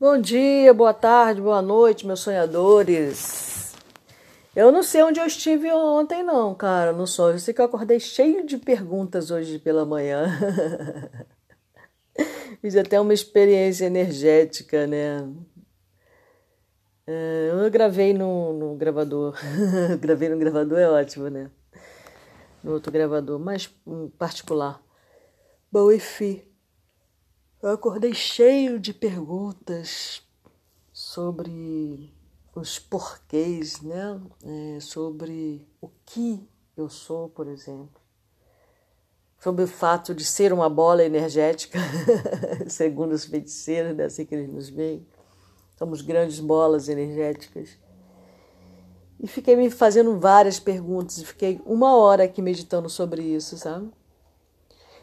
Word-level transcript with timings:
Bom 0.00 0.18
dia, 0.18 0.72
boa 0.72 0.94
tarde, 0.94 1.42
boa 1.42 1.60
noite, 1.60 2.06
meus 2.06 2.20
sonhadores. 2.20 3.74
Eu 4.56 4.72
não 4.72 4.82
sei 4.82 5.02
onde 5.02 5.20
eu 5.20 5.26
estive 5.26 5.70
ontem, 5.70 6.22
não, 6.22 6.54
cara, 6.54 6.90
no 6.90 7.06
sonho. 7.06 7.34
Eu 7.34 7.38
sei 7.38 7.52
que 7.52 7.60
eu 7.60 7.66
acordei 7.66 8.00
cheio 8.00 8.46
de 8.46 8.56
perguntas 8.56 9.30
hoje 9.30 9.58
pela 9.58 9.84
manhã. 9.84 10.24
Fiz 12.62 12.76
até 12.76 12.98
uma 12.98 13.12
experiência 13.12 13.84
energética, 13.84 14.86
né? 14.86 15.30
É, 17.06 17.50
eu 17.52 17.70
gravei 17.70 18.14
no, 18.14 18.54
no 18.54 18.76
gravador. 18.76 19.36
gravei 20.00 20.30
no 20.30 20.38
gravador 20.38 20.78
é 20.78 20.88
ótimo, 20.88 21.28
né? 21.28 21.50
No 22.64 22.72
outro 22.72 22.90
gravador, 22.90 23.38
mais 23.38 23.70
particular. 24.16 24.82
Bom, 25.70 25.92
enfim. 25.92 26.49
Eu 27.62 27.72
acordei 27.72 28.14
cheio 28.14 28.80
de 28.80 28.94
perguntas 28.94 30.22
sobre 30.94 32.10
os 32.54 32.78
porquês, 32.78 33.82
né? 33.82 34.18
É, 34.42 34.80
sobre 34.80 35.68
o 35.78 35.90
que 36.06 36.48
eu 36.74 36.88
sou, 36.88 37.28
por 37.28 37.46
exemplo. 37.46 38.00
Sobre 39.38 39.64
o 39.64 39.68
fato 39.68 40.14
de 40.14 40.24
ser 40.24 40.54
uma 40.54 40.70
bola 40.70 41.04
energética, 41.04 41.78
segundo 42.66 43.12
os 43.12 43.26
feiticeiros, 43.26 43.94
né? 43.94 44.04
assim 44.04 44.24
que 44.24 44.34
eles 44.34 44.50
nos 44.50 44.70
veem. 44.70 45.06
Somos 45.76 46.00
grandes 46.00 46.40
bolas 46.40 46.88
energéticas. 46.88 47.78
E 49.18 49.26
fiquei 49.26 49.54
me 49.54 49.70
fazendo 49.70 50.18
várias 50.18 50.58
perguntas, 50.58 51.22
fiquei 51.22 51.60
uma 51.66 51.94
hora 51.94 52.24
aqui 52.24 52.40
meditando 52.40 52.88
sobre 52.88 53.22
isso, 53.22 53.58
sabe? 53.58 53.90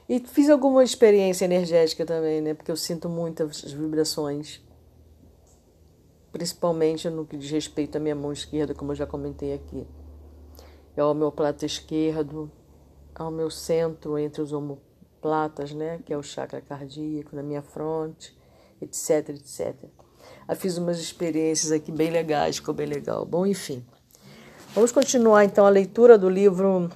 E 0.09 0.20
fiz 0.20 0.49
alguma 0.49 0.84
experiência 0.84 1.43
energética 1.43 2.05
também, 2.05 2.39
né? 2.39 2.53
Porque 2.53 2.71
eu 2.71 2.77
sinto 2.77 3.09
muitas 3.09 3.61
vibrações. 3.61 4.61
Principalmente 6.31 7.09
no 7.09 7.25
que 7.25 7.35
diz 7.35 7.52
respeito 7.52 7.97
à 7.97 8.00
minha 8.00 8.16
mão 8.16 8.31
esquerda, 8.31 8.73
como 8.73 8.91
eu 8.91 8.95
já 8.95 9.05
comentei 9.05 9.53
aqui. 9.53 9.85
É 10.95 11.02
ao 11.02 11.13
meu 11.13 11.31
plato 11.31 11.66
esquerdo, 11.66 12.50
ao 13.13 13.30
meu 13.30 13.50
centro 13.52 14.17
entre 14.17 14.41
os 14.41 14.53
omoplatas, 14.53 15.73
né? 15.73 16.00
Que 16.05 16.13
é 16.13 16.17
o 16.17 16.23
chakra 16.23 16.61
cardíaco, 16.61 17.35
na 17.35 17.44
minha 17.44 17.61
fronte, 17.61 18.33
etc, 18.81 19.30
etc. 19.30 19.75
Eu 20.47 20.55
fiz 20.55 20.78
umas 20.78 21.00
experiências 21.00 21.72
aqui 21.72 21.91
bem 21.91 22.09
legais, 22.09 22.58
ficou 22.58 22.73
bem 22.73 22.88
legal. 22.88 23.25
Bom, 23.25 23.45
enfim. 23.45 23.85
Vamos 24.73 24.94
continuar 24.94 25.44
então 25.44 25.66
a 25.66 25.69
leitura 25.69 26.17
do 26.17 26.30
livro 26.30 26.89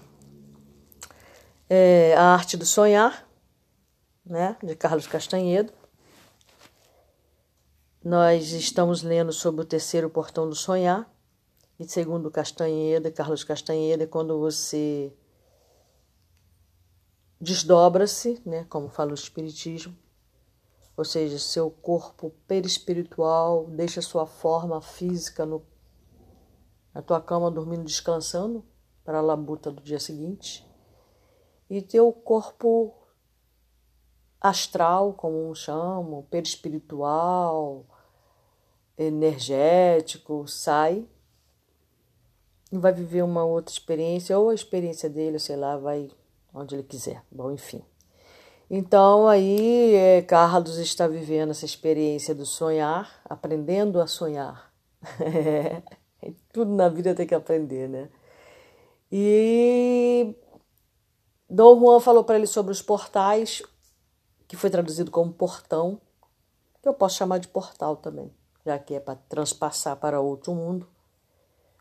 é, 1.73 2.13
A 2.15 2.33
Arte 2.33 2.57
do 2.57 2.65
Sonhar, 2.65 3.25
né, 4.25 4.57
de 4.61 4.75
Carlos 4.75 5.07
Castanhedo. 5.07 5.71
Nós 8.03 8.51
estamos 8.51 9.03
lendo 9.03 9.31
sobre 9.31 9.61
o 9.61 9.65
terceiro 9.65 10.09
portão 10.09 10.49
do 10.49 10.53
sonhar. 10.53 11.09
E 11.79 11.87
segundo 11.87 12.29
Castanhedo, 12.29 13.09
Carlos 13.13 13.45
Castanhedo, 13.45 14.03
é 14.03 14.05
quando 14.05 14.37
você 14.37 15.13
desdobra-se, 17.39 18.41
né, 18.45 18.65
como 18.65 18.89
fala 18.89 19.11
o 19.11 19.13
Espiritismo, 19.13 19.97
ou 20.97 21.05
seja, 21.05 21.39
seu 21.39 21.71
corpo 21.71 22.33
perispiritual 22.49 23.67
deixa 23.67 24.01
sua 24.01 24.25
forma 24.25 24.81
física 24.81 25.45
no, 25.45 25.65
na 26.93 27.01
tua 27.01 27.21
cama 27.21 27.49
dormindo, 27.49 27.85
descansando 27.85 28.61
para 29.05 29.19
a 29.19 29.21
labuta 29.21 29.71
do 29.71 29.81
dia 29.81 30.01
seguinte 30.01 30.69
e 31.71 31.81
teu 31.81 32.11
corpo 32.11 32.93
astral, 34.41 35.13
como 35.13 35.49
um 35.49 35.55
chamo, 35.55 36.27
perispiritual, 36.29 37.85
energético, 38.97 40.45
sai 40.49 41.07
e 42.73 42.77
vai 42.77 42.91
viver 42.91 43.21
uma 43.21 43.45
outra 43.45 43.71
experiência, 43.71 44.37
ou 44.37 44.49
a 44.49 44.53
experiência 44.53 45.09
dele, 45.09 45.39
sei 45.39 45.55
lá, 45.55 45.77
vai 45.77 46.11
onde 46.53 46.75
ele 46.75 46.83
quiser. 46.83 47.23
Bom, 47.31 47.49
enfim. 47.53 47.81
Então, 48.69 49.29
aí, 49.29 49.95
é, 49.95 50.21
Carlos 50.23 50.77
está 50.77 51.07
vivendo 51.07 51.51
essa 51.51 51.63
experiência 51.63 52.35
do 52.35 52.45
sonhar, 52.45 53.21
aprendendo 53.23 54.01
a 54.01 54.07
sonhar. 54.07 54.73
Tudo 56.51 56.73
na 56.73 56.89
vida 56.89 57.15
tem 57.15 57.25
que 57.25 57.35
aprender, 57.35 57.87
né? 57.87 58.09
E 59.09 60.35
Dom 61.53 61.81
Juan 61.81 61.99
falou 61.99 62.23
para 62.23 62.37
ele 62.37 62.47
sobre 62.47 62.71
os 62.71 62.81
portais, 62.81 63.61
que 64.47 64.55
foi 64.55 64.69
traduzido 64.69 65.11
como 65.11 65.33
portão, 65.33 65.99
que 66.81 66.87
eu 66.87 66.93
posso 66.93 67.17
chamar 67.17 67.39
de 67.39 67.49
portal 67.49 67.97
também, 67.97 68.33
já 68.65 68.79
que 68.79 68.93
é 68.93 69.01
para 69.01 69.19
transpassar 69.27 69.97
para 69.97 70.21
outro 70.21 70.55
mundo. 70.55 70.87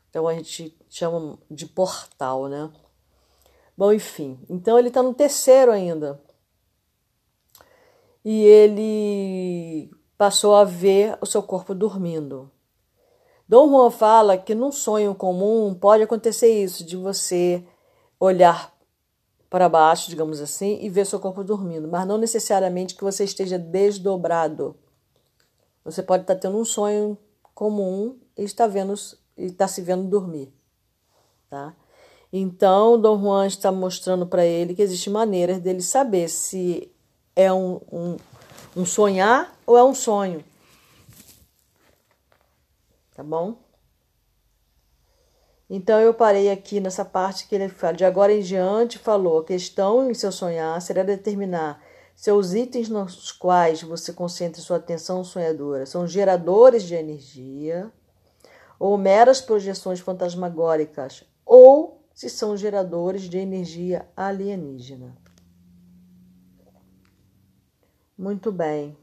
Então 0.09 0.27
a 0.27 0.35
gente 0.35 0.77
chama 0.89 1.39
de 1.49 1.67
portal, 1.67 2.49
né? 2.49 2.69
Bom, 3.79 3.93
enfim. 3.93 4.41
Então 4.51 4.77
ele 4.77 4.89
está 4.89 5.05
no 5.05 5.15
terceiro 5.15 5.71
ainda. 5.71 6.21
E 8.25 8.43
ele 8.43 9.89
passou 10.19 10.57
a 10.57 10.65
ver 10.65 11.17
o 11.21 11.27
seu 11.27 11.45
corpo 11.45 11.77
dormindo. 11.77 12.51
Dom 13.49 13.69
Juan 13.69 13.91
fala 13.93 14.37
que 14.37 14.53
num 14.53 14.73
sonho 14.73 15.15
comum 15.15 15.73
pode 15.73 16.03
acontecer 16.03 16.49
isso, 16.61 16.85
de 16.85 16.97
você 16.97 17.65
olhar 18.19 18.80
para 19.51 19.69
baixo, 19.69 20.09
digamos 20.09 20.41
assim, 20.41 20.79
e 20.81 20.89
ver 20.89 21.05
seu 21.05 21.19
corpo 21.19 21.43
dormindo, 21.43 21.89
mas 21.89 22.07
não 22.07 22.17
necessariamente 22.17 22.95
que 22.95 23.03
você 23.03 23.25
esteja 23.25 23.59
desdobrado. 23.59 24.77
Você 25.85 26.05
pode 26.05 26.23
estar 26.23 26.37
tendo 26.37 26.57
um 26.57 26.65
sonho 26.65 27.19
comum 27.53 28.17
e 28.39 28.45
está 28.45 28.69
vendo 28.69 28.95
e 29.37 29.47
está 29.47 29.67
se 29.67 29.83
vendo 29.83 30.05
dormir, 30.05 30.53
tá? 31.49 31.75
Então, 32.33 33.01
Dom 33.01 33.21
Juan 33.21 33.47
está 33.49 33.73
mostrando 33.73 34.25
para 34.25 34.45
ele 34.45 34.73
que 34.73 34.83
existem 34.83 35.13
maneiras 35.13 35.59
dele 35.59 35.83
saber 35.83 36.29
se 36.29 36.89
é 37.35 37.53
um, 37.53 37.81
um, 37.91 38.17
um 38.77 38.87
sonhar 38.87 39.53
ou 39.67 39.77
é 39.77 39.83
um 39.83 39.95
sonho. 39.95 40.45
Tá 43.17 43.25
bom? 43.25 43.59
Então 45.73 46.01
eu 46.01 46.13
parei 46.13 46.51
aqui 46.51 46.81
nessa 46.81 47.05
parte 47.05 47.47
que 47.47 47.55
ele 47.55 47.69
fala, 47.69 47.93
de 47.93 48.05
agora 48.05 48.33
em 48.33 48.41
diante 48.41 48.99
falou, 48.99 49.39
a 49.39 49.45
questão 49.45 50.11
em 50.11 50.15
seu 50.15 50.33
sonhar 50.33 50.83
será 50.83 51.05
determinar 51.05 51.81
se 52.17 52.33
os 52.33 52.53
itens 52.57 52.89
nos 52.89 53.31
quais 53.31 53.81
você 53.81 54.13
concentra 54.13 54.61
sua 54.61 54.79
atenção 54.79 55.23
sonhadora 55.23 55.87
são 55.87 56.09
geradores 56.09 56.83
de 56.83 56.97
energia 56.97 57.89
ou 58.81 58.99
meras 58.99 59.41
projeções 59.41 60.01
fantasmagóricas 60.01 61.23
ou 61.47 62.03
se 62.13 62.29
são 62.29 62.57
geradores 62.57 63.23
de 63.23 63.39
energia 63.39 64.09
alienígena. 64.17 65.17
Muito 68.19 68.51
bem. 68.51 68.97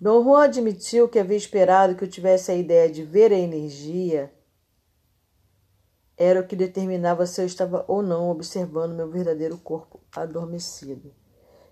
Dom 0.00 0.24
Juan 0.24 0.44
admitiu 0.44 1.06
que 1.06 1.18
havia 1.18 1.36
esperado 1.36 1.94
que 1.94 2.02
eu 2.02 2.08
tivesse 2.08 2.50
a 2.50 2.54
ideia 2.54 2.90
de 2.90 3.02
ver 3.02 3.30
a 3.30 3.38
energia 3.38 4.32
era 6.16 6.40
o 6.40 6.46
que 6.46 6.56
determinava 6.56 7.26
se 7.26 7.40
eu 7.42 7.46
estava 7.46 7.84
ou 7.86 8.02
não 8.02 8.30
observando 8.30 8.94
meu 8.94 9.10
verdadeiro 9.10 9.58
corpo 9.58 10.00
adormecido. 10.14 11.12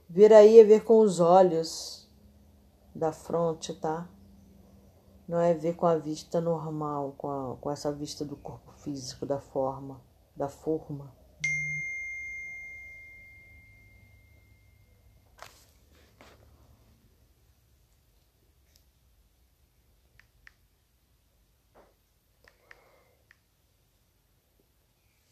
Ver 0.09 0.33
aí 0.33 0.61
é 0.61 0.65
ver 0.65 0.85
com 0.85 1.01
os 1.01 1.19
olhos 1.19 2.07
da 2.95 3.11
fronte, 3.11 3.75
tá? 3.75 4.07
Não 5.27 5.41
é 5.41 5.55
ver 5.55 5.75
com 5.75 5.87
a 5.87 5.97
vista 5.97 6.41
normal, 6.41 7.15
com, 7.17 7.31
a, 7.31 7.57
com 7.57 7.71
essa 7.71 7.91
vista 7.91 8.25
do 8.25 8.37
corpo 8.37 8.71
físico, 8.73 9.25
da 9.25 9.41
forma, 9.41 10.01
da 10.37 10.49
forma. 10.49 11.11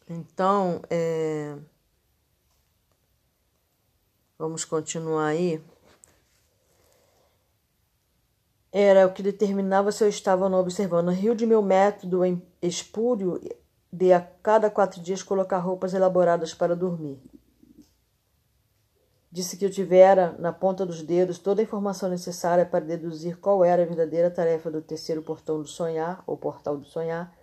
Então, 0.09 0.83
é... 0.91 1.57
vamos 4.39 4.65
continuar 4.65 5.27
aí. 5.27 5.63
Era 8.71 9.07
o 9.07 9.13
que 9.13 9.23
determinava 9.23 9.93
se 9.93 10.03
eu 10.03 10.09
estava 10.09 10.45
ou 10.45 10.51
não 10.51 10.59
observando. 10.59 11.11
Rio 11.11 11.35
de 11.35 11.47
meu 11.47 11.63
método 11.63 12.21
espúrio 12.61 13.41
de 13.93 14.13
a 14.13 14.21
cada 14.21 14.71
quatro 14.71 15.01
dias 15.03 15.23
colocar 15.23 15.59
roupas 15.59 15.93
elaboradas 15.93 16.55
para 16.55 16.75
dormir. 16.75 17.21
Disse 19.31 19.57
que 19.57 19.65
eu 19.65 19.71
tivera 19.71 20.35
na 20.39 20.53
ponta 20.53 20.85
dos 20.85 21.03
dedos 21.03 21.39
toda 21.39 21.61
a 21.61 21.65
informação 21.65 22.09
necessária 22.09 22.67
para 22.67 22.85
deduzir 22.85 23.39
qual 23.39 23.65
era 23.65 23.83
a 23.83 23.87
verdadeira 23.87 24.31
tarefa 24.31 24.71
do 24.71 24.83
terceiro 24.83 25.23
portão 25.23 25.61
do 25.61 25.67
sonhar, 25.67 26.23
ou 26.27 26.37
portal 26.37 26.77
do 26.77 26.85
sonhar, 26.85 27.35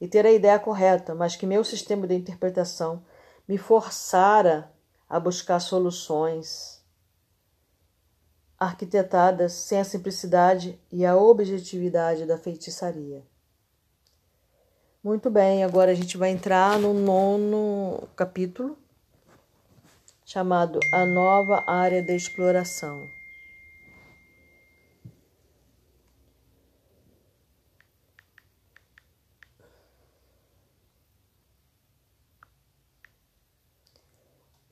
e 0.00 0.06
ter 0.06 0.26
a 0.26 0.32
ideia 0.32 0.58
correta, 0.58 1.14
mas 1.14 1.36
que 1.36 1.46
meu 1.46 1.64
sistema 1.64 2.06
de 2.06 2.14
interpretação 2.14 3.02
me 3.48 3.56
forçara 3.56 4.72
a 5.08 5.18
buscar 5.20 5.60
soluções 5.60 6.84
arquitetadas 8.58 9.52
sem 9.52 9.78
a 9.78 9.84
simplicidade 9.84 10.80
e 10.90 11.04
a 11.04 11.16
objetividade 11.16 12.24
da 12.24 12.38
feitiçaria. 12.38 13.22
Muito 15.02 15.30
bem, 15.30 15.62
agora 15.62 15.92
a 15.92 15.94
gente 15.94 16.16
vai 16.16 16.30
entrar 16.30 16.78
no 16.78 16.92
nono 16.92 18.08
capítulo, 18.16 18.76
chamado 20.24 20.80
A 20.92 21.06
Nova 21.06 21.62
Área 21.66 22.02
de 22.02 22.16
Exploração. 22.16 23.15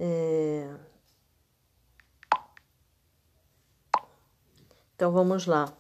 É... 0.07 0.69
Então 4.95 5.11
vamos 5.11 5.47
lá. 5.47 5.73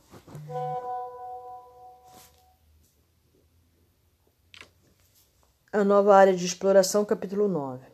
A 5.70 5.84
nova 5.84 6.16
área 6.16 6.34
de 6.34 6.46
exploração, 6.46 7.04
capítulo 7.04 7.48
9. 7.48 7.84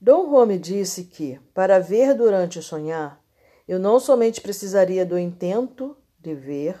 Dom 0.00 0.30
Juan 0.30 0.46
me 0.46 0.58
disse 0.58 1.02
que, 1.02 1.40
para 1.52 1.80
ver 1.80 2.14
durante 2.14 2.60
o 2.60 2.62
sonhar, 2.62 3.20
eu 3.66 3.80
não 3.80 3.98
somente 3.98 4.40
precisaria 4.40 5.04
do 5.04 5.18
intento 5.18 5.96
de 6.20 6.32
ver, 6.32 6.78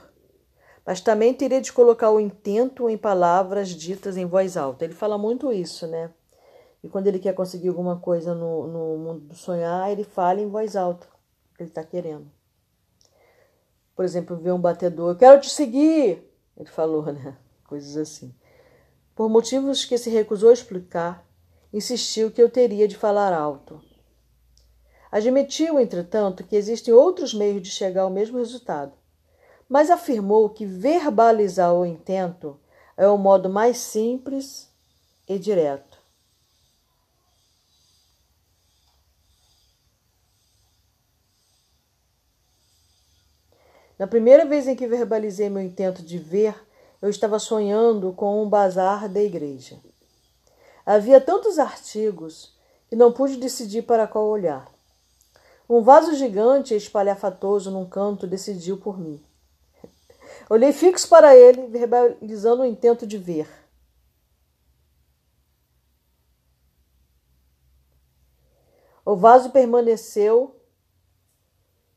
mas 0.84 1.00
também 1.00 1.34
teria 1.34 1.60
de 1.60 1.72
colocar 1.72 2.10
o 2.10 2.20
intento 2.20 2.88
em 2.88 2.96
palavras 2.96 3.70
ditas 3.70 4.16
em 4.16 4.26
voz 4.26 4.56
alta. 4.56 4.84
Ele 4.84 4.94
fala 4.94 5.18
muito 5.18 5.52
isso, 5.52 5.88
né? 5.88 6.12
E 6.86 6.88
quando 6.88 7.08
ele 7.08 7.18
quer 7.18 7.34
conseguir 7.34 7.66
alguma 7.66 7.98
coisa 7.98 8.32
no, 8.32 8.68
no 8.68 8.96
mundo 8.96 9.20
do 9.22 9.34
sonhar, 9.34 9.90
ele 9.90 10.04
fala 10.04 10.40
em 10.40 10.48
voz 10.48 10.76
alta 10.76 11.08
que 11.56 11.64
ele 11.64 11.68
está 11.68 11.82
querendo. 11.82 12.30
Por 13.96 14.04
exemplo, 14.04 14.36
ver 14.36 14.52
um 14.52 14.60
batedor, 14.60 15.10
eu 15.10 15.16
quero 15.16 15.40
te 15.40 15.50
seguir, 15.50 16.22
ele 16.56 16.68
falou, 16.68 17.06
né? 17.06 17.36
Coisas 17.66 17.96
assim. 17.96 18.32
Por 19.16 19.28
motivos 19.28 19.84
que 19.84 19.98
se 19.98 20.10
recusou 20.10 20.50
a 20.50 20.52
explicar, 20.52 21.26
insistiu 21.72 22.30
que 22.30 22.40
eu 22.40 22.48
teria 22.48 22.86
de 22.86 22.96
falar 22.96 23.32
alto. 23.32 23.82
Admitiu, 25.10 25.80
entretanto, 25.80 26.44
que 26.44 26.54
existem 26.54 26.94
outros 26.94 27.34
meios 27.34 27.62
de 27.62 27.70
chegar 27.72 28.02
ao 28.02 28.10
mesmo 28.10 28.38
resultado, 28.38 28.92
mas 29.68 29.90
afirmou 29.90 30.50
que 30.50 30.64
verbalizar 30.64 31.74
o 31.74 31.84
intento 31.84 32.60
é 32.96 33.08
o 33.08 33.18
modo 33.18 33.50
mais 33.50 33.76
simples 33.76 34.70
e 35.28 35.36
direto. 35.36 35.95
Na 43.98 44.06
primeira 44.06 44.44
vez 44.44 44.68
em 44.68 44.76
que 44.76 44.86
verbalizei 44.86 45.48
meu 45.48 45.62
intento 45.62 46.02
de 46.02 46.18
ver, 46.18 46.54
eu 47.00 47.08
estava 47.08 47.38
sonhando 47.38 48.12
com 48.12 48.42
um 48.42 48.48
bazar 48.48 49.08
da 49.08 49.22
igreja. 49.22 49.80
Havia 50.84 51.18
tantos 51.18 51.58
artigos 51.58 52.54
que 52.88 52.94
não 52.94 53.10
pude 53.10 53.36
decidir 53.36 53.82
para 53.82 54.06
qual 54.06 54.26
olhar. 54.26 54.70
Um 55.68 55.80
vaso 55.80 56.14
gigante 56.14 56.74
e 56.74 56.76
espalhafatoso 56.76 57.70
num 57.70 57.88
canto 57.88 58.26
decidiu 58.26 58.76
por 58.76 58.98
mim. 58.98 59.24
Olhei 60.50 60.72
fixo 60.72 61.08
para 61.08 61.34
ele, 61.34 61.66
verbalizando 61.66 62.62
o 62.62 62.66
intento 62.66 63.06
de 63.06 63.16
ver. 63.16 63.48
O 69.04 69.16
vaso 69.16 69.50
permaneceu 69.50 70.54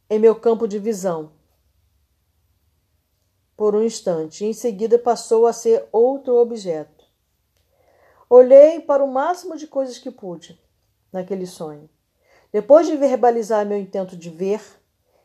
em 0.09 0.17
meu 0.17 0.35
campo 0.35 0.67
de 0.67 0.79
visão 0.79 1.38
por 3.59 3.75
um 3.75 3.83
instante, 3.83 4.45
em 4.45 4.53
seguida 4.53 4.97
passou 4.97 5.45
a 5.45 5.51
ser 5.51 5.85
outro 5.91 6.37
objeto. 6.37 7.03
Olhei 8.29 8.79
para 8.79 9.03
o 9.03 9.11
máximo 9.11 9.57
de 9.57 9.67
coisas 9.67 9.97
que 9.97 10.09
pude 10.09 10.57
naquele 11.11 11.45
sonho. 11.45 11.89
Depois 12.53 12.87
de 12.87 12.95
verbalizar 12.95 13.65
meu 13.65 13.77
intento 13.77 14.15
de 14.15 14.29
ver, 14.29 14.61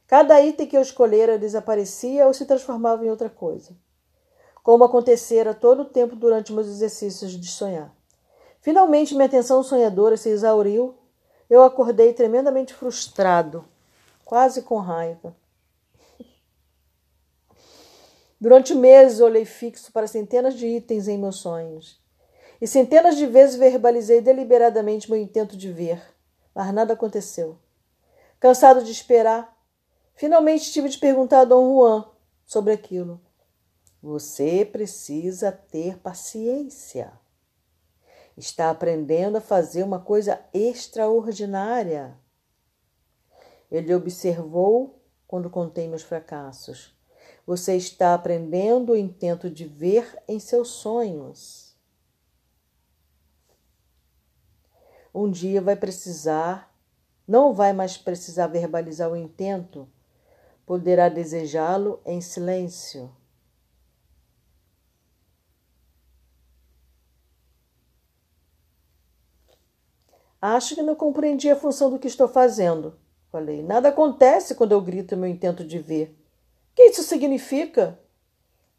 cada 0.08 0.42
item 0.42 0.66
que 0.66 0.76
eu 0.76 0.82
escolhera 0.82 1.38
desaparecia 1.38 2.26
ou 2.26 2.34
se 2.34 2.44
transformava 2.44 3.06
em 3.06 3.08
outra 3.08 3.30
coisa, 3.30 3.70
como 4.64 4.82
acontecera 4.82 5.54
todo 5.54 5.82
o 5.82 5.88
tempo 5.88 6.16
durante 6.16 6.52
meus 6.52 6.66
exercícios 6.66 7.30
de 7.40 7.46
sonhar. 7.46 7.94
Finalmente, 8.60 9.14
minha 9.14 9.26
atenção 9.26 9.62
sonhadora 9.62 10.16
se 10.16 10.28
exauriu. 10.28 10.96
Eu 11.48 11.62
acordei 11.62 12.12
tremendamente 12.12 12.74
frustrado, 12.74 13.64
quase 14.24 14.62
com 14.62 14.78
raiva. 14.80 15.36
Durante 18.44 18.74
meses 18.74 19.20
olhei 19.20 19.46
fixo 19.46 19.90
para 19.90 20.06
centenas 20.06 20.52
de 20.52 20.66
itens 20.66 21.08
em 21.08 21.16
meus 21.16 21.36
sonhos. 21.36 21.98
E 22.60 22.66
centenas 22.66 23.16
de 23.16 23.24
vezes 23.24 23.56
verbalizei 23.56 24.20
deliberadamente 24.20 25.10
meu 25.10 25.18
intento 25.18 25.56
de 25.56 25.72
ver, 25.72 25.98
mas 26.54 26.70
nada 26.70 26.92
aconteceu. 26.92 27.58
Cansado 28.38 28.84
de 28.84 28.92
esperar, 28.92 29.58
finalmente 30.14 30.70
tive 30.70 30.90
de 30.90 30.98
perguntar 30.98 31.40
a 31.40 31.44
Dom 31.46 31.74
Juan 31.74 32.04
sobre 32.44 32.74
aquilo. 32.74 33.18
Você 34.02 34.62
precisa 34.70 35.50
ter 35.50 35.96
paciência. 35.96 37.14
Está 38.36 38.68
aprendendo 38.68 39.38
a 39.38 39.40
fazer 39.40 39.82
uma 39.82 40.00
coisa 40.00 40.38
extraordinária. 40.52 42.14
Ele 43.70 43.94
observou 43.94 45.02
quando 45.26 45.48
contei 45.48 45.88
meus 45.88 46.02
fracassos. 46.02 46.93
Você 47.46 47.76
está 47.76 48.14
aprendendo 48.14 48.92
o 48.92 48.96
intento 48.96 49.50
de 49.50 49.66
ver 49.66 50.18
em 50.26 50.38
seus 50.38 50.68
sonhos. 50.68 51.76
Um 55.14 55.30
dia 55.30 55.60
vai 55.60 55.76
precisar, 55.76 56.74
não 57.28 57.52
vai 57.52 57.72
mais 57.72 57.98
precisar 57.98 58.46
verbalizar 58.46 59.10
o 59.10 59.16
intento, 59.16 59.86
poderá 60.64 61.08
desejá-lo 61.08 62.00
em 62.04 62.20
silêncio. 62.20 63.14
Acho 70.40 70.74
que 70.74 70.82
não 70.82 70.94
compreendi 70.94 71.50
a 71.50 71.56
função 71.56 71.90
do 71.90 71.98
que 71.98 72.08
estou 72.08 72.28
fazendo. 72.28 72.98
Falei, 73.30 73.62
nada 73.62 73.90
acontece 73.90 74.54
quando 74.54 74.72
eu 74.72 74.80
grito 74.80 75.16
meu 75.16 75.28
intento 75.28 75.64
de 75.64 75.78
ver 75.78 76.23
que 76.74 76.82
isso 76.84 77.02
significa? 77.02 77.98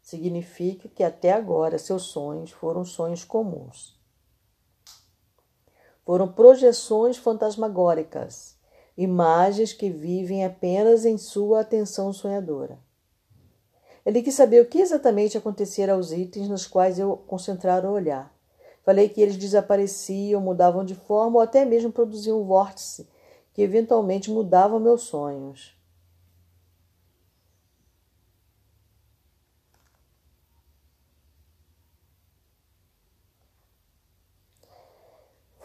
Significa 0.02 0.88
que 0.88 1.02
até 1.02 1.32
agora 1.32 1.78
seus 1.78 2.04
sonhos 2.04 2.50
foram 2.50 2.84
sonhos 2.84 3.24
comuns. 3.24 3.98
Foram 6.04 6.32
projeções 6.32 7.16
fantasmagóricas, 7.16 8.56
imagens 8.96 9.72
que 9.72 9.90
vivem 9.90 10.44
apenas 10.44 11.04
em 11.04 11.18
sua 11.18 11.60
atenção 11.60 12.12
sonhadora. 12.12 12.78
Ele 14.04 14.22
quis 14.22 14.34
saber 14.34 14.62
o 14.62 14.66
que 14.66 14.78
exatamente 14.78 15.36
acontecia 15.36 15.92
aos 15.92 16.12
itens 16.12 16.48
nos 16.48 16.64
quais 16.64 16.96
eu 16.96 17.16
concentrara 17.26 17.90
o 17.90 17.92
olhar. 17.92 18.32
Falei 18.84 19.08
que 19.08 19.20
eles 19.20 19.36
desapareciam, 19.36 20.40
mudavam 20.40 20.84
de 20.84 20.94
forma 20.94 21.38
ou 21.38 21.42
até 21.42 21.64
mesmo 21.64 21.90
produziam 21.90 22.40
um 22.40 22.44
vórtice 22.44 23.08
que 23.52 23.62
eventualmente 23.62 24.30
mudava 24.30 24.78
meus 24.78 25.02
sonhos. 25.02 25.75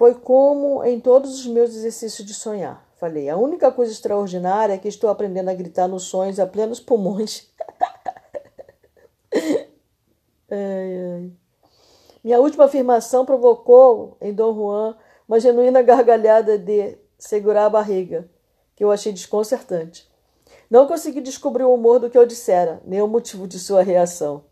Foi 0.02 0.16
como 0.16 0.84
em 0.84 1.00
todos 1.00 1.40
os 1.40 1.46
meus 1.46 1.76
exercícios 1.76 2.28
de 2.28 2.34
sonhar. 2.34 2.84
Falei, 2.98 3.30
a 3.30 3.38
única 3.38 3.72
coisa 3.72 3.92
extraordinária 3.92 4.74
é 4.74 4.78
que 4.80 4.88
estou 4.88 5.12
aprendendo 5.12 5.50
a 5.50 5.54
gritar 5.54 5.88
nos 5.88 6.06
sonhos 6.06 6.40
a 6.40 6.48
plenos 6.48 6.80
pulmões. 6.80 7.54
ai, 10.50 10.50
ai. 10.50 11.32
Minha 12.24 12.40
última 12.40 12.66
afirmação 12.66 13.28
provocou 13.28 14.18
em 14.20 14.34
Dom 14.34 14.56
Juan 14.56 14.98
uma 15.28 15.40
genuína 15.40 15.84
gargalhada 15.84 16.58
de 16.58 16.98
segurar 17.20 17.68
a 17.68 17.70
barriga, 17.70 18.28
que 18.76 18.84
eu 18.84 18.90
achei 18.90 19.14
desconcertante. 19.14 20.12
Não 20.68 20.88
consegui 20.88 21.22
descobrir 21.22 21.66
o 21.66 21.76
humor 21.76 22.00
do 22.00 22.10
que 22.10 22.18
eu 22.18 22.26
dissera, 22.26 22.82
nem 22.86 23.04
o 23.04 23.08
motivo 23.08 23.48
de 23.48 23.60
sua 23.60 23.84
reação. 23.84 24.46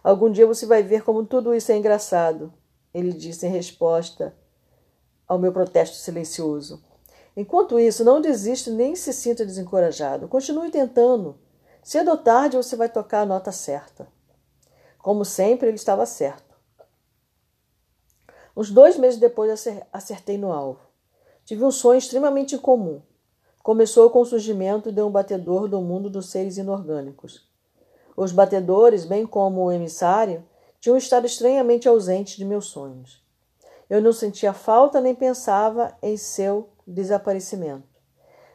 Algum 0.00 0.30
dia 0.30 0.46
você 0.46 0.64
vai 0.64 0.80
ver 0.80 1.02
como 1.02 1.26
tudo 1.26 1.52
isso 1.52 1.72
é 1.72 1.76
engraçado, 1.76 2.54
ele 2.94 3.12
disse 3.12 3.44
em 3.48 3.50
resposta 3.50 4.38
ao 5.30 5.38
meu 5.38 5.52
protesto 5.52 5.94
silencioso. 5.94 6.82
Enquanto 7.36 7.78
isso, 7.78 8.02
não 8.02 8.20
desiste 8.20 8.68
nem 8.68 8.96
se 8.96 9.12
sinta 9.12 9.46
desencorajado. 9.46 10.26
Continue 10.26 10.72
tentando. 10.72 11.38
Cedo 11.84 12.10
ou 12.10 12.16
tarde 12.16 12.56
você 12.56 12.74
vai 12.74 12.88
tocar 12.88 13.20
a 13.20 13.26
nota 13.26 13.52
certa. 13.52 14.08
Como 14.98 15.24
sempre, 15.24 15.68
ele 15.68 15.76
estava 15.76 16.04
certo. 16.04 16.56
Uns 18.56 18.72
dois 18.72 18.96
meses 18.96 19.20
depois, 19.20 19.64
acertei 19.92 20.36
no 20.36 20.50
alvo. 20.50 20.80
Tive 21.44 21.64
um 21.64 21.70
sonho 21.70 21.98
extremamente 21.98 22.56
incomum. 22.56 23.00
começou 23.62 24.10
com 24.10 24.22
o 24.22 24.26
surgimento 24.26 24.90
de 24.90 25.00
um 25.00 25.12
batedor 25.12 25.68
do 25.68 25.80
mundo 25.80 26.10
dos 26.10 26.28
seres 26.28 26.56
inorgânicos. 26.56 27.48
Os 28.16 28.32
batedores, 28.32 29.04
bem 29.04 29.24
como 29.24 29.62
o 29.62 29.70
emissário, 29.70 30.44
tinham 30.80 30.96
estado 30.96 31.24
estranhamente 31.24 31.88
ausentes 31.88 32.36
de 32.36 32.44
meus 32.44 32.66
sonhos. 32.66 33.19
Eu 33.90 34.00
não 34.00 34.12
sentia 34.12 34.52
falta 34.52 35.00
nem 35.00 35.16
pensava 35.16 35.92
em 36.00 36.16
seu 36.16 36.70
desaparecimento. 36.86 37.90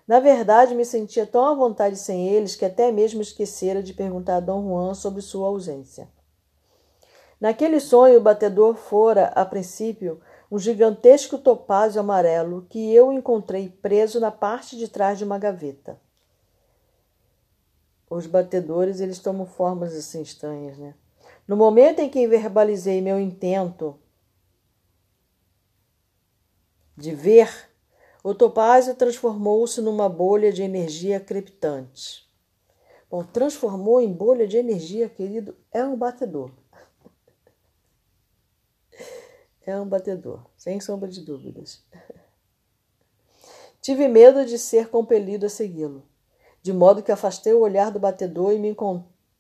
Na 0.08 0.22
verdade, 0.22 0.74
me 0.74 0.86
sentia 0.86 1.28
tão 1.28 1.44
à 1.44 1.54
vontade 1.54 1.98
sem 1.98 2.30
eles 2.30 2.56
que 2.56 2.64
até 2.64 2.90
mesmo 2.90 3.22
esquecera 3.22 3.84
de 3.84 3.94
perguntar 3.94 4.38
a 4.38 4.40
Dom 4.40 4.64
Juan 4.66 4.94
sobre 4.94 5.22
sua 5.22 5.48
ausência. 5.48 6.08
Naquele 7.42 7.82
sonho, 7.82 8.18
o 8.18 8.22
batedor 8.22 8.76
fora, 8.76 9.26
a 9.36 9.44
princípio, 9.44 10.22
um 10.50 10.58
gigantesco 10.58 11.38
topázio 11.38 12.00
amarelo 12.00 12.66
que 12.70 12.94
eu 12.94 13.12
encontrei 13.12 13.68
preso 13.68 14.22
na 14.22 14.32
parte 14.32 14.78
de 14.78 14.88
trás 14.88 15.18
de 15.18 15.26
uma 15.26 15.38
gaveta. 15.38 16.00
Os 18.10 18.26
batedores, 18.26 19.02
eles 19.02 19.20
tomam 19.20 19.46
formas 19.46 19.94
assim 19.94 20.22
estranhas, 20.22 20.78
né? 20.78 20.94
No 21.46 21.58
momento 21.58 22.00
em 22.00 22.10
que 22.10 22.26
verbalizei 22.26 23.02
meu 23.02 23.20
intento 23.20 24.00
de 27.06 27.14
ver, 27.14 27.70
o 28.24 28.34
topázio 28.34 28.96
transformou-se 28.96 29.80
numa 29.80 30.10
bolha 30.10 30.52
de 30.52 30.64
energia 30.64 31.20
crepitante. 31.20 32.28
Bom, 33.08 33.24
transformou 33.24 34.02
em 34.02 34.12
bolha 34.12 34.48
de 34.48 34.58
energia, 34.58 35.08
querido, 35.08 35.56
é 35.72 35.86
um 35.86 35.96
batedor. 35.96 36.52
É 39.68 39.80
um 39.80 39.88
batedor, 39.88 40.46
sem 40.56 40.80
sombra 40.80 41.10
de 41.10 41.22
dúvidas. 41.22 41.84
Tive 43.82 44.08
medo 44.08 44.46
de 44.46 44.60
ser 44.60 44.90
compelido 44.90 45.48
a 45.48 45.50
segui-lo, 45.50 46.04
de 46.62 46.72
modo 46.72 47.02
que 47.02 47.12
afastei 47.12 47.52
o 47.52 47.62
olhar 47.62 47.90
do 47.90 48.00
batedor 48.00 48.54
e 48.54 48.60
me, 48.60 48.78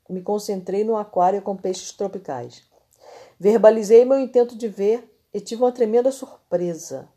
me 0.09 0.21
concentrei 0.23 0.83
no 0.83 0.97
aquário 0.97 1.43
com 1.43 1.55
peixes 1.55 1.91
tropicais. 1.91 2.63
Verbalizei 3.39 4.03
meu 4.03 4.19
intento 4.19 4.57
de 4.57 4.67
ver 4.67 5.07
e 5.31 5.39
tive 5.39 5.61
uma 5.61 5.71
tremenda 5.71 6.11
surpresa. 6.11 7.07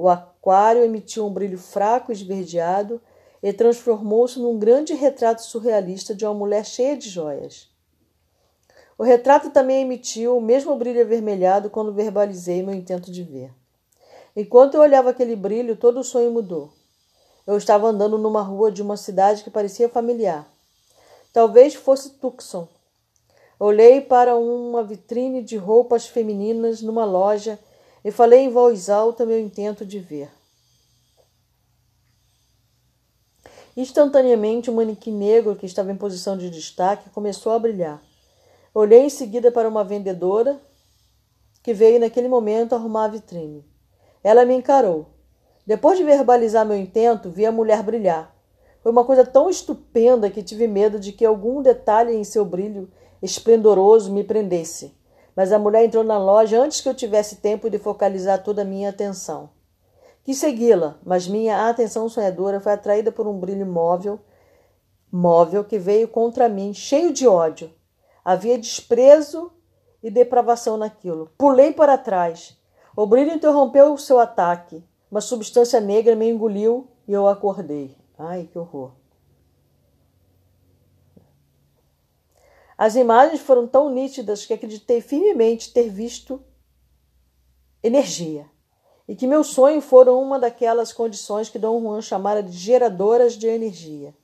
O 0.00 0.08
aquário 0.08 0.84
emitiu 0.84 1.26
um 1.26 1.32
brilho 1.32 1.58
fraco 1.58 2.12
e 2.12 2.14
esverdeado 2.14 3.02
e 3.42 3.52
transformou-se 3.52 4.38
num 4.38 4.56
grande 4.56 4.94
retrato 4.94 5.42
surrealista 5.42 6.14
de 6.14 6.24
uma 6.24 6.34
mulher 6.34 6.64
cheia 6.64 6.96
de 6.96 7.10
joias. 7.10 7.68
O 8.96 9.02
retrato 9.02 9.50
também 9.50 9.82
emitiu 9.82 10.36
o 10.36 10.40
mesmo 10.40 10.76
brilho 10.76 11.00
avermelhado 11.00 11.68
quando 11.68 11.92
verbalizei 11.92 12.62
meu 12.62 12.76
intento 12.76 13.10
de 13.10 13.24
ver. 13.24 13.50
Enquanto 14.36 14.74
eu 14.74 14.82
olhava 14.82 15.10
aquele 15.10 15.34
brilho, 15.34 15.74
todo 15.74 15.98
o 15.98 16.04
sonho 16.04 16.30
mudou. 16.30 16.70
Eu 17.44 17.56
estava 17.56 17.88
andando 17.88 18.16
numa 18.16 18.40
rua 18.40 18.70
de 18.70 18.80
uma 18.80 18.96
cidade 18.96 19.42
que 19.42 19.50
parecia 19.50 19.88
familiar. 19.88 20.48
Talvez 21.32 21.74
fosse 21.74 22.10
Tucson. 22.10 22.68
Olhei 23.58 24.00
para 24.00 24.36
uma 24.36 24.84
vitrine 24.84 25.42
de 25.42 25.56
roupas 25.56 26.06
femininas 26.06 26.82
numa 26.82 27.04
loja 27.04 27.58
e 28.04 28.10
falei 28.10 28.40
em 28.40 28.50
voz 28.50 28.88
alta 28.88 29.26
meu 29.26 29.38
intento 29.38 29.84
de 29.84 29.98
ver. 29.98 30.30
Instantaneamente, 33.76 34.70
o 34.70 34.74
manequim 34.74 35.12
negro 35.12 35.54
que 35.54 35.64
estava 35.64 35.92
em 35.92 35.96
posição 35.96 36.36
de 36.36 36.50
destaque 36.50 37.10
começou 37.10 37.52
a 37.52 37.58
brilhar. 37.58 38.02
Olhei 38.74 39.02
em 39.02 39.08
seguida 39.08 39.52
para 39.52 39.68
uma 39.68 39.84
vendedora 39.84 40.60
que 41.62 41.72
veio 41.72 42.00
naquele 42.00 42.26
momento 42.26 42.74
arrumar 42.74 43.04
a 43.04 43.08
vitrine. 43.08 43.64
Ela 44.22 44.44
me 44.44 44.54
encarou. 44.54 45.06
Depois 45.64 45.96
de 45.96 46.04
verbalizar 46.04 46.66
meu 46.66 46.76
intento, 46.76 47.30
vi 47.30 47.46
a 47.46 47.52
mulher 47.52 47.82
brilhar. 47.82 48.34
Foi 48.82 48.90
uma 48.90 49.04
coisa 49.04 49.24
tão 49.24 49.48
estupenda 49.48 50.30
que 50.30 50.42
tive 50.42 50.66
medo 50.66 50.98
de 50.98 51.12
que 51.12 51.24
algum 51.24 51.62
detalhe 51.62 52.14
em 52.14 52.24
seu 52.24 52.44
brilho 52.44 52.90
esplendoroso 53.22 54.10
me 54.12 54.24
prendesse. 54.24 54.97
Mas 55.38 55.52
a 55.52 55.58
mulher 55.60 55.84
entrou 55.84 56.02
na 56.02 56.18
loja 56.18 56.60
antes 56.60 56.80
que 56.80 56.88
eu 56.88 56.94
tivesse 56.94 57.36
tempo 57.36 57.70
de 57.70 57.78
focalizar 57.78 58.42
toda 58.42 58.62
a 58.62 58.64
minha 58.64 58.90
atenção. 58.90 59.50
Quis 60.24 60.36
segui-la, 60.36 60.98
mas 61.04 61.28
minha 61.28 61.68
atenção 61.68 62.08
sonhadora 62.08 62.58
foi 62.58 62.72
atraída 62.72 63.12
por 63.12 63.24
um 63.28 63.38
brilho 63.38 63.64
móvel, 63.64 64.18
móvel 65.12 65.62
que 65.62 65.78
veio 65.78 66.08
contra 66.08 66.48
mim, 66.48 66.74
cheio 66.74 67.12
de 67.12 67.28
ódio. 67.28 67.70
Havia 68.24 68.58
desprezo 68.58 69.52
e 70.02 70.10
depravação 70.10 70.76
naquilo. 70.76 71.30
Pulei 71.38 71.72
para 71.72 71.96
trás. 71.96 72.58
O 72.96 73.06
brilho 73.06 73.32
interrompeu 73.32 73.92
o 73.92 73.96
seu 73.96 74.18
ataque. 74.18 74.82
Uma 75.08 75.20
substância 75.20 75.78
negra 75.78 76.16
me 76.16 76.28
engoliu 76.28 76.88
e 77.06 77.12
eu 77.12 77.28
acordei. 77.28 77.96
Ai, 78.18 78.48
que 78.50 78.58
horror. 78.58 78.97
As 82.78 82.94
imagens 82.94 83.40
foram 83.40 83.66
tão 83.66 83.90
nítidas 83.90 84.46
que 84.46 84.54
acreditei 84.54 85.00
firmemente 85.00 85.72
ter 85.72 85.90
visto 85.90 86.40
energia 87.82 88.48
e 89.08 89.16
que 89.16 89.26
meu 89.26 89.42
sonho 89.42 89.80
foram 89.80 90.22
uma 90.22 90.38
daquelas 90.38 90.92
condições 90.92 91.48
que 91.48 91.58
Dom 91.58 91.80
Juan 91.80 92.00
chamara 92.00 92.40
de 92.40 92.52
geradoras 92.52 93.36
de 93.36 93.48
energia. 93.48 94.14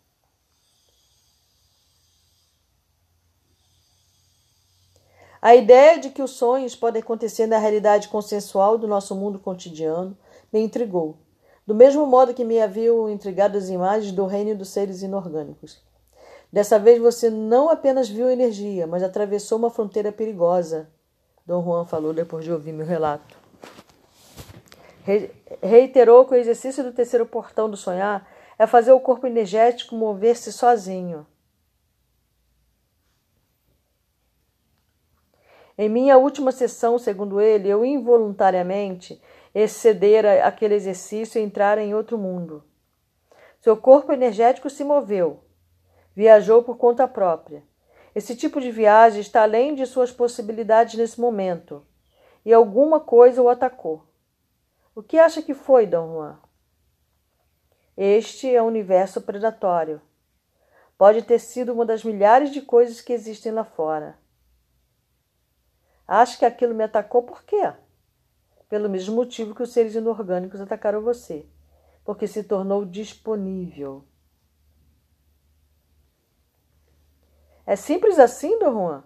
A 5.43 5.57
ideia 5.57 5.99
de 5.99 6.11
que 6.11 6.23
os 6.23 6.31
sonhos 6.31 6.77
podem 6.77 7.03
acontecer 7.03 7.47
na 7.47 7.59
realidade 7.59 8.09
consensual 8.09 8.79
do 8.79 8.87
nosso 8.87 9.17
mundo 9.17 9.39
cotidiano 9.39 10.17
me 10.53 10.61
intrigou, 10.61 11.19
do 11.67 11.75
mesmo 11.75 12.07
modo 12.07 12.33
que 12.33 12.45
me 12.45 12.61
haviam 12.63 13.11
intrigado 13.11 13.59
as 13.59 13.69
imagens 13.69 14.13
do 14.13 14.27
reino 14.27 14.57
dos 14.57 14.69
seres 14.69 15.03
inorgânicos. 15.03 15.84
Dessa 16.55 16.79
vez 16.79 17.01
você 17.01 17.29
não 17.31 17.69
apenas 17.69 18.09
viu 18.09 18.31
energia, 18.31 18.87
mas 18.87 19.03
atravessou 19.03 19.59
uma 19.59 19.71
fronteira 19.71 20.13
perigosa, 20.13 20.89
Dom 21.45 21.61
Juan 21.61 21.85
falou 21.85 22.15
depois 22.15 22.45
de 22.45 22.53
ouvir 22.53 22.71
meu 22.71 22.87
relato. 22.87 23.37
Re 25.03 25.33
reiterou 25.61 26.25
que 26.25 26.33
o 26.33 26.37
exercício 26.37 26.85
do 26.85 26.93
terceiro 26.93 27.27
portão 27.27 27.69
do 27.69 27.77
sonhar 27.77 28.31
é 28.57 28.69
fazer 28.69 28.93
o 28.93 29.01
corpo 29.01 29.27
energético 29.27 29.97
mover-se 29.97 30.53
sozinho 30.53 31.27
Em 35.77 35.89
minha 35.89 36.17
última 36.17 36.53
sessão, 36.53 37.01
segundo 37.01 37.41
ele, 37.41 37.69
eu 37.69 37.85
involuntariamente 37.85 39.21
excedera 39.53 40.47
aquele 40.47 40.77
exercício 40.77 41.41
e 41.41 41.43
entrara 41.43 41.83
em 41.83 41.97
outro 41.97 42.17
mundo. 42.17 42.63
Seu 43.61 43.77
corpo 43.77 44.13
energético 44.13 44.71
se 44.71 44.85
moveu, 44.85 45.44
viajou 46.15 46.63
por 46.63 46.77
conta 46.77 47.09
própria. 47.09 47.63
Esse 48.15 48.37
tipo 48.37 48.61
de 48.61 48.71
viagem 48.71 49.21
está 49.21 49.43
além 49.43 49.75
de 49.75 49.85
suas 49.87 50.13
possibilidades 50.13 50.95
nesse 50.95 51.21
momento, 51.21 51.85
e 52.45 52.53
alguma 52.53 53.01
coisa 53.01 53.43
o 53.43 53.49
atacou. 53.49 54.07
O 54.95 55.03
que 55.03 55.19
acha 55.19 55.43
que 55.43 55.55
foi, 55.55 55.87
Dom 55.87 56.13
Juan? 56.13 56.39
Este 57.97 58.55
é 58.55 58.63
o 58.63 58.67
universo 58.67 59.21
predatório. 59.23 60.01
Pode 60.97 61.23
ter 61.23 61.41
sido 61.41 61.73
uma 61.73 61.85
das 61.85 62.05
milhares 62.05 62.51
de 62.51 62.63
coisas 62.63 63.01
que 63.01 63.13
existem 63.13 63.51
lá 63.51 63.65
fora. 63.65 64.17
Acho 66.07 66.39
que 66.39 66.45
aquilo 66.45 66.75
me 66.75 66.85
atacou 66.85 67.23
por 67.23 67.43
quê? 67.45 67.73
Pelo 68.69 68.89
mesmo 68.89 69.17
motivo 69.17 69.55
que 69.55 69.63
os 69.63 69.73
seres 69.73 69.95
inorgânicos 69.95 70.61
atacaram 70.61 71.03
você, 71.03 71.47
porque 72.05 72.27
se 72.29 72.45
tornou 72.45 72.85
disponível. 72.85 74.05
É 77.67 77.77
simples 77.77 78.19
assim, 78.19 78.59
Dom 78.59 78.73
Juan? 78.73 79.05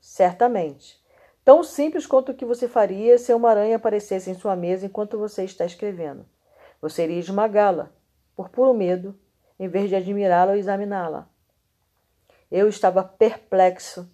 Certamente. 0.00 0.98
Tão 1.44 1.62
simples 1.62 2.06
quanto 2.06 2.32
o 2.32 2.34
que 2.34 2.44
você 2.44 2.66
faria 2.66 3.18
se 3.18 3.32
uma 3.34 3.50
aranha 3.50 3.76
aparecesse 3.76 4.30
em 4.30 4.34
sua 4.34 4.56
mesa 4.56 4.86
enquanto 4.86 5.18
você 5.18 5.44
está 5.44 5.64
escrevendo. 5.64 6.24
Você 6.80 7.04
iria 7.04 7.18
esmagá-la, 7.18 7.90
por 8.34 8.48
puro 8.48 8.72
medo, 8.72 9.14
em 9.58 9.68
vez 9.68 9.90
de 9.90 9.96
admirá-la 9.96 10.52
ou 10.52 10.58
examiná-la. 10.58 11.28
Eu 12.50 12.68
estava 12.68 13.04
perplexo 13.04 14.10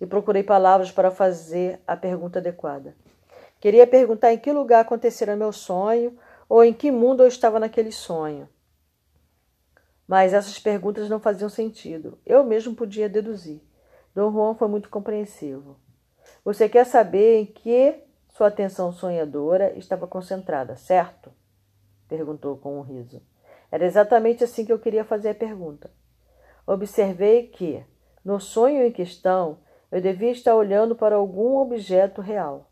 e 0.00 0.06
procurei 0.06 0.42
palavras 0.42 0.90
para 0.90 1.10
fazer 1.10 1.80
a 1.86 1.96
pergunta 1.96 2.38
adequada. 2.38 2.96
Queria 3.60 3.86
perguntar 3.86 4.32
em 4.32 4.38
que 4.38 4.52
lugar 4.52 4.80
acontecera 4.80 5.36
meu 5.36 5.52
sonho 5.52 6.18
ou 6.48 6.64
em 6.64 6.72
que 6.72 6.90
mundo 6.90 7.22
eu 7.22 7.26
estava 7.26 7.60
naquele 7.60 7.92
sonho. 7.92 8.48
Mas 10.06 10.32
essas 10.32 10.58
perguntas 10.58 11.08
não 11.08 11.18
faziam 11.18 11.48
sentido. 11.48 12.18
Eu 12.24 12.44
mesmo 12.44 12.74
podia 12.74 13.08
deduzir. 13.08 13.60
Dom 14.14 14.32
Juan 14.32 14.54
foi 14.54 14.68
muito 14.68 14.88
compreensivo. 14.88 15.76
Você 16.44 16.68
quer 16.68 16.86
saber 16.86 17.40
em 17.40 17.46
que 17.46 18.02
sua 18.28 18.48
atenção 18.48 18.92
sonhadora 18.92 19.76
estava 19.76 20.06
concentrada, 20.06 20.76
certo? 20.76 21.32
perguntou 22.08 22.56
com 22.56 22.78
um 22.78 22.82
riso. 22.82 23.20
Era 23.70 23.84
exatamente 23.84 24.44
assim 24.44 24.64
que 24.64 24.72
eu 24.72 24.78
queria 24.78 25.04
fazer 25.04 25.30
a 25.30 25.34
pergunta. 25.34 25.90
Observei 26.66 27.48
que, 27.48 27.84
no 28.24 28.40
sonho 28.40 28.84
em 28.84 28.92
questão, 28.92 29.58
eu 29.90 30.00
devia 30.00 30.30
estar 30.30 30.54
olhando 30.54 30.94
para 30.94 31.16
algum 31.16 31.56
objeto 31.56 32.20
real. 32.20 32.70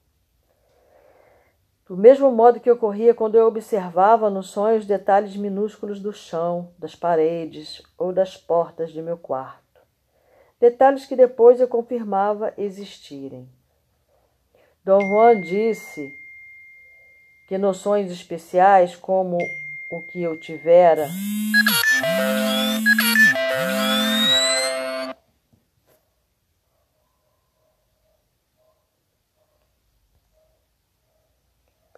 Do 1.86 1.96
mesmo 1.96 2.30
modo 2.30 2.60
que 2.60 2.70
ocorria 2.70 3.12
quando 3.12 3.34
eu 3.34 3.46
observava 3.46 4.30
nos 4.30 4.48
sonhos 4.48 4.86
detalhes 4.86 5.36
minúsculos 5.36 6.00
do 6.00 6.12
chão, 6.12 6.70
das 6.78 6.94
paredes 6.94 7.82
ou 7.98 8.10
das 8.10 8.36
portas 8.36 8.90
de 8.90 9.02
meu 9.02 9.18
quarto. 9.18 9.62
Detalhes 10.58 11.04
que 11.04 11.14
depois 11.14 11.60
eu 11.60 11.68
confirmava 11.68 12.54
existirem. 12.56 13.46
Dom 14.82 15.00
Juan 15.00 15.40
disse 15.42 16.10
que 17.46 17.58
noções 17.58 18.10
especiais, 18.10 18.96
como 18.96 19.36
o 19.90 20.00
que 20.02 20.22
eu 20.22 20.40
tivera, 20.40 21.06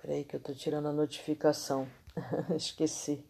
Peraí 0.06 0.22
que 0.22 0.36
eu 0.36 0.40
tô 0.40 0.54
tirando 0.54 0.86
a 0.86 0.92
notificação. 0.92 1.88
Esqueci. 2.54 3.26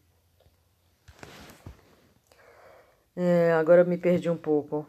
É, 3.17 3.55
agora 3.55 3.83
me 3.83 3.97
perdi 3.97 4.29
um 4.29 4.37
pouco. 4.37 4.87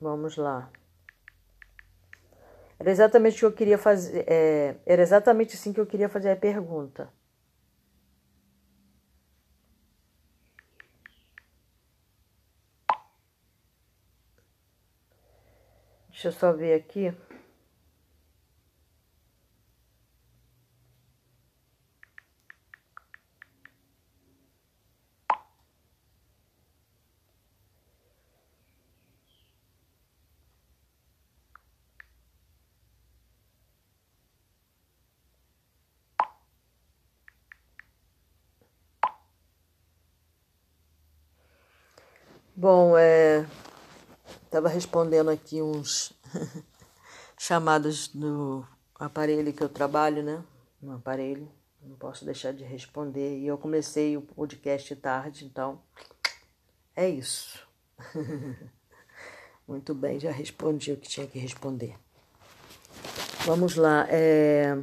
Vamos 0.00 0.38
lá. 0.38 0.70
Era 2.78 2.90
exatamente 2.90 3.36
o 3.36 3.38
que 3.40 3.44
eu 3.44 3.52
queria 3.52 3.76
fazer. 3.76 4.24
É, 4.26 4.76
era 4.86 5.02
exatamente 5.02 5.54
assim 5.54 5.70
que 5.70 5.78
eu 5.78 5.84
queria 5.84 6.08
fazer 6.08 6.30
a 6.30 6.36
pergunta. 6.36 7.12
Deixa 16.08 16.28
eu 16.28 16.32
só 16.32 16.54
ver 16.54 16.72
aqui. 16.72 17.14
Bom, 42.64 42.96
é, 42.96 43.44
estava 44.46 44.70
respondendo 44.70 45.28
aqui 45.28 45.60
uns 45.60 46.14
chamados 47.36 48.14
no 48.14 48.66
aparelho 48.94 49.52
que 49.52 49.62
eu 49.62 49.68
trabalho, 49.68 50.22
né? 50.22 50.42
No 50.80 50.94
aparelho, 50.94 51.46
não 51.82 51.94
posso 51.96 52.24
deixar 52.24 52.54
de 52.54 52.64
responder. 52.64 53.36
E 53.38 53.46
eu 53.46 53.58
comecei 53.58 54.16
o 54.16 54.22
podcast 54.22 54.96
tarde, 54.96 55.44
então 55.44 55.78
é 56.96 57.06
isso. 57.06 57.68
Muito 59.68 59.94
bem, 59.94 60.18
já 60.18 60.30
respondi 60.30 60.90
o 60.90 60.96
que 60.96 61.06
tinha 61.06 61.26
que 61.26 61.38
responder. 61.38 61.98
Vamos 63.44 63.76
lá. 63.76 64.06
É... 64.08 64.82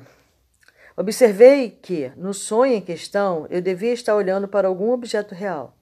Observei 0.96 1.72
que, 1.72 2.10
no 2.10 2.32
sonho 2.32 2.74
em 2.74 2.82
questão, 2.82 3.48
eu 3.50 3.60
devia 3.60 3.92
estar 3.92 4.16
olhando 4.16 4.48
para 4.48 4.68
algum 4.68 4.92
objeto 4.92 5.34
real. 5.34 5.81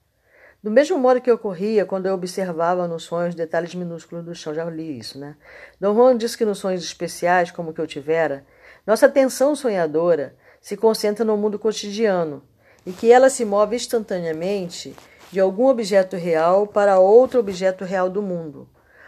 Do 0.61 0.69
mesmo 0.69 0.97
modo 0.97 1.21
que 1.21 1.31
ocorria 1.31 1.85
quando 1.85 2.07
eu 2.07 2.13
observava 2.13 2.85
nos 2.85 3.03
sonhos 3.03 3.33
detalhes 3.33 3.73
minúsculos 3.73 4.25
do 4.25 4.35
chão, 4.35 4.53
já 4.53 4.65
li 4.65 4.99
isso, 4.99 5.17
né? 5.17 5.37
Dom 5.79 5.95
Juan 5.95 6.17
disse 6.17 6.37
que 6.37 6.43
nos 6.43 6.57
sonhos 6.57 6.83
especiais, 6.83 7.49
como 7.49 7.73
que 7.73 7.79
eu 7.79 7.87
tivera, 7.87 8.45
nossa 8.85 9.05
atenção 9.05 9.55
sonhadora 9.55 10.35
se 10.59 10.75
concentra 10.75 11.23
no 11.23 11.37
mundo 11.37 11.57
cotidiano 11.57 12.43
e 12.85 12.91
que 12.91 13.09
ela 13.09 13.29
se 13.29 13.45
move 13.45 13.77
instantaneamente 13.77 14.93
de 15.31 15.39
algum 15.39 15.67
objeto 15.67 16.17
real 16.17 16.67
para 16.67 16.99
outro 16.99 17.39
objeto 17.39 17.85
real 17.85 18.09
do 18.09 18.21
mundo. 18.21 18.67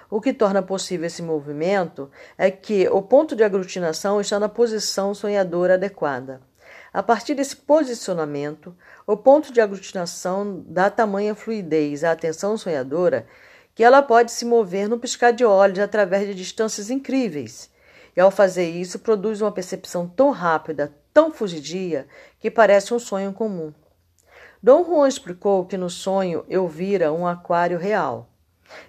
O 0.09 0.21
que 0.21 0.31
torna 0.31 0.61
possível 0.61 1.07
esse 1.07 1.21
movimento 1.21 2.09
é 2.37 2.49
que 2.49 2.87
o 2.89 3.01
ponto 3.01 3.35
de 3.35 3.43
aglutinação 3.43 4.21
está 4.21 4.39
na 4.39 4.47
posição 4.47 5.13
sonhadora 5.13 5.73
adequada. 5.73 6.41
A 6.93 7.01
partir 7.01 7.35
desse 7.35 7.55
posicionamento, 7.55 8.75
o 9.07 9.15
ponto 9.15 9.53
de 9.53 9.61
aglutinação 9.61 10.61
dá 10.67 10.89
tamanha 10.89 11.33
fluidez 11.33 12.03
à 12.03 12.11
atenção 12.11 12.57
sonhadora 12.57 13.25
que 13.73 13.81
ela 13.81 14.01
pode 14.01 14.33
se 14.33 14.43
mover 14.43 14.89
no 14.89 14.99
piscar 14.99 15.31
de 15.31 15.45
olhos 15.45 15.79
através 15.79 16.27
de 16.27 16.35
distâncias 16.35 16.89
incríveis. 16.89 17.69
E 18.13 18.19
ao 18.19 18.29
fazer 18.29 18.69
isso, 18.69 18.99
produz 18.99 19.39
uma 19.39 19.53
percepção 19.53 20.05
tão 20.05 20.31
rápida, 20.31 20.93
tão 21.13 21.31
fugidia, 21.31 22.07
que 22.41 22.51
parece 22.51 22.93
um 22.93 22.99
sonho 22.99 23.31
comum. 23.31 23.73
Dom 24.61 24.83
Juan 24.83 25.07
explicou 25.07 25.65
que 25.65 25.77
no 25.77 25.89
sonho 25.89 26.43
eu 26.49 26.67
vira 26.67 27.13
um 27.13 27.25
aquário 27.25 27.77
real 27.77 28.27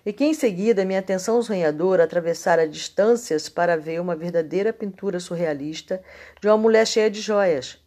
e 0.05 0.13
que 0.13 0.25
em 0.25 0.35
seguida 0.35 0.85
minha 0.85 0.99
atenção 0.99 1.41
sonhadora 1.43 2.05
atravessara 2.05 2.69
distâncias 2.69 3.49
para 3.49 3.77
ver 3.77 4.01
uma 4.01 4.17
verdadeira 4.17 4.73
pintura 4.73 5.19
surrealista 5.21 6.03
de 6.41 6.49
uma 6.49 6.57
mulher 6.57 6.87
cheia 6.87 7.11
de 7.11 7.21
joias, 7.21 7.82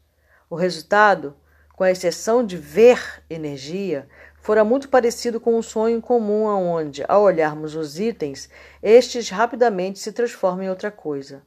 o 0.50 0.56
resultado, 0.56 1.36
com 1.74 1.84
a 1.84 1.92
exceção 1.92 2.46
de 2.46 2.56
ver 2.58 3.24
energia, 3.30 4.08
fora 4.40 4.64
muito 4.64 4.88
parecido 4.90 5.40
com 5.40 5.58
um 5.58 5.62
sonho 5.62 6.02
comum 6.02 6.48
aonde, 6.48 7.04
ao 7.08 7.24
olharmos 7.24 7.76
os 7.76 8.00
itens, 8.00 8.50
estes 8.82 9.30
rapidamente 9.30 10.00
se 10.00 10.12
transformam 10.12 10.64
em 10.64 10.70
outra 10.70 10.92
coisa. 10.92 11.44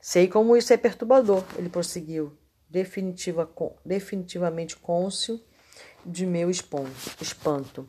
Sei 0.00 0.26
como 0.26 0.56
isso 0.56 0.72
é 0.72 0.76
perturbador, 0.76 1.44
ele 1.56 1.68
prosseguiu, 1.68 2.36
definitiva, 2.68 3.48
definitivamente 3.84 4.76
cônscio 4.76 5.40
de 6.04 6.26
meu 6.26 6.50
espanto. 6.50 7.88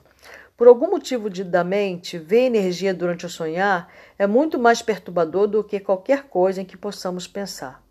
Por 0.56 0.68
algum 0.68 0.92
motivo 0.92 1.30
de, 1.30 1.44
da 1.44 1.64
mente, 1.64 2.20
ver 2.20 2.42
energia 2.42 2.94
durante 2.94 3.26
o 3.26 3.30
sonhar 3.30 3.92
é 4.18 4.28
muito 4.28 4.60
mais 4.60 4.82
perturbador 4.82 5.48
do 5.48 5.64
que 5.64 5.80
qualquer 5.80 6.26
coisa 6.26 6.62
em 6.62 6.66
que 6.66 6.78
possamos 6.78 7.28
pensar. 7.28 7.84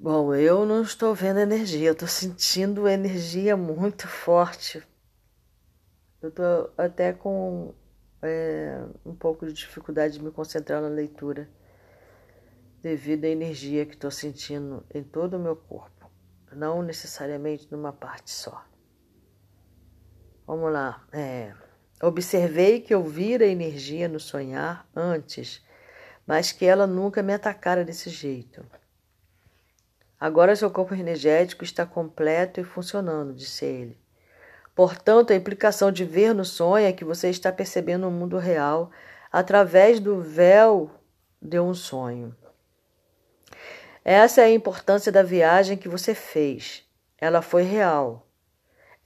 Bom, 0.00 0.32
eu 0.32 0.64
não 0.64 0.82
estou 0.82 1.12
vendo 1.12 1.40
energia, 1.40 1.88
eu 1.88 1.92
estou 1.92 2.06
sentindo 2.06 2.86
energia 2.86 3.56
muito 3.56 4.06
forte. 4.06 4.80
Eu 6.22 6.28
estou 6.28 6.72
até 6.78 7.12
com 7.12 7.74
é, 8.22 8.80
um 9.04 9.12
pouco 9.12 9.44
de 9.44 9.52
dificuldade 9.52 10.14
de 10.14 10.22
me 10.22 10.30
concentrar 10.30 10.80
na 10.80 10.86
leitura, 10.86 11.50
devido 12.80 13.24
à 13.24 13.28
energia 13.28 13.84
que 13.84 13.94
estou 13.94 14.08
sentindo 14.08 14.86
em 14.94 15.02
todo 15.02 15.34
o 15.34 15.40
meu 15.40 15.56
corpo, 15.56 16.08
não 16.52 16.80
necessariamente 16.80 17.66
numa 17.68 17.92
parte 17.92 18.30
só. 18.30 18.64
Vamos 20.46 20.72
lá. 20.72 21.04
É, 21.10 21.52
observei 22.00 22.80
que 22.80 22.94
eu 22.94 23.02
vira 23.02 23.44
energia 23.44 24.06
no 24.06 24.20
sonhar 24.20 24.88
antes, 24.94 25.60
mas 26.24 26.52
que 26.52 26.64
ela 26.64 26.86
nunca 26.86 27.20
me 27.20 27.34
atacara 27.34 27.84
desse 27.84 28.10
jeito. 28.10 28.64
Agora 30.20 30.56
seu 30.56 30.70
corpo 30.70 30.94
energético 30.94 31.62
está 31.62 31.86
completo 31.86 32.60
e 32.60 32.64
funcionando, 32.64 33.32
disse 33.32 33.64
ele. 33.64 33.98
Portanto, 34.74 35.32
a 35.32 35.36
implicação 35.36 35.92
de 35.92 36.04
ver 36.04 36.34
no 36.34 36.44
sonho 36.44 36.86
é 36.86 36.92
que 36.92 37.04
você 37.04 37.28
está 37.30 37.52
percebendo 37.52 38.08
o 38.08 38.10
mundo 38.10 38.36
real 38.36 38.90
através 39.30 40.00
do 40.00 40.20
véu 40.20 40.90
de 41.40 41.60
um 41.60 41.74
sonho. 41.74 42.34
Essa 44.04 44.40
é 44.40 44.44
a 44.44 44.50
importância 44.50 45.12
da 45.12 45.22
viagem 45.22 45.76
que 45.76 45.88
você 45.88 46.14
fez. 46.14 46.84
Ela 47.18 47.42
foi 47.42 47.62
real, 47.62 48.26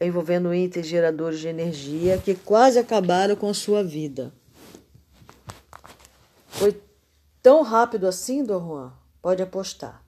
envolvendo 0.00 0.54
itens 0.54 0.86
geradores 0.86 1.40
de 1.40 1.48
energia 1.48 2.18
que 2.18 2.34
quase 2.34 2.78
acabaram 2.78 3.34
com 3.34 3.52
sua 3.52 3.82
vida. 3.82 4.32
Foi 6.46 6.80
tão 7.42 7.62
rápido 7.62 8.06
assim, 8.06 8.44
Dom 8.44 8.60
Juan? 8.60 8.92
Pode 9.20 9.42
apostar. 9.42 10.02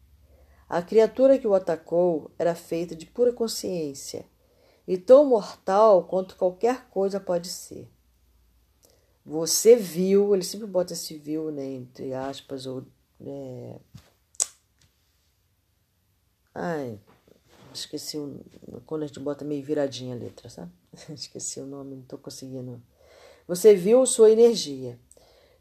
A 0.74 0.82
criatura 0.82 1.38
que 1.38 1.46
o 1.46 1.54
atacou 1.54 2.32
era 2.36 2.52
feita 2.52 2.96
de 2.96 3.06
pura 3.06 3.32
consciência 3.32 4.26
e 4.88 4.98
tão 4.98 5.24
mortal 5.24 6.02
quanto 6.02 6.34
qualquer 6.34 6.88
coisa 6.90 7.20
pode 7.20 7.48
ser. 7.48 7.88
Você 9.24 9.76
viu, 9.76 10.34
ele 10.34 10.42
sempre 10.42 10.66
bota 10.66 10.92
esse 10.92 11.16
viu, 11.16 11.52
né, 11.52 11.64
entre 11.64 12.12
aspas, 12.12 12.66
ou. 12.66 12.84
É... 13.24 13.78
Ai, 16.52 16.98
esqueci 17.72 18.18
o, 18.18 18.44
quando 18.84 19.04
a 19.04 19.06
gente 19.06 19.20
bota 19.20 19.44
meio 19.44 19.62
viradinha 19.62 20.16
a 20.16 20.18
letra, 20.18 20.50
sabe? 20.50 20.72
esqueci 21.14 21.60
o 21.60 21.66
nome, 21.66 21.94
não 21.94 22.02
estou 22.02 22.18
conseguindo. 22.18 22.82
Você 23.46 23.76
viu 23.76 24.04
sua 24.06 24.32
energia. 24.32 24.98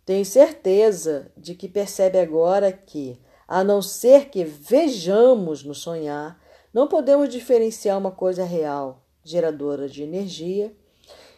Tenho 0.08 0.26
certeza 0.26 1.32
de 1.38 1.54
que 1.54 1.70
percebe 1.70 2.18
agora 2.18 2.74
que 2.74 3.22
a 3.48 3.64
não 3.64 3.82
ser 3.82 4.30
que 4.30 4.44
vejamos 4.44 5.64
no 5.64 5.76
sonhar, 5.76 6.40
não 6.74 6.88
podemos 6.88 7.30
diferenciar 7.30 7.98
uma 7.98 8.12
coisa 8.12 8.44
real, 8.44 9.06
geradora 9.24 9.88
de 9.88 10.04
energia, 10.04 10.76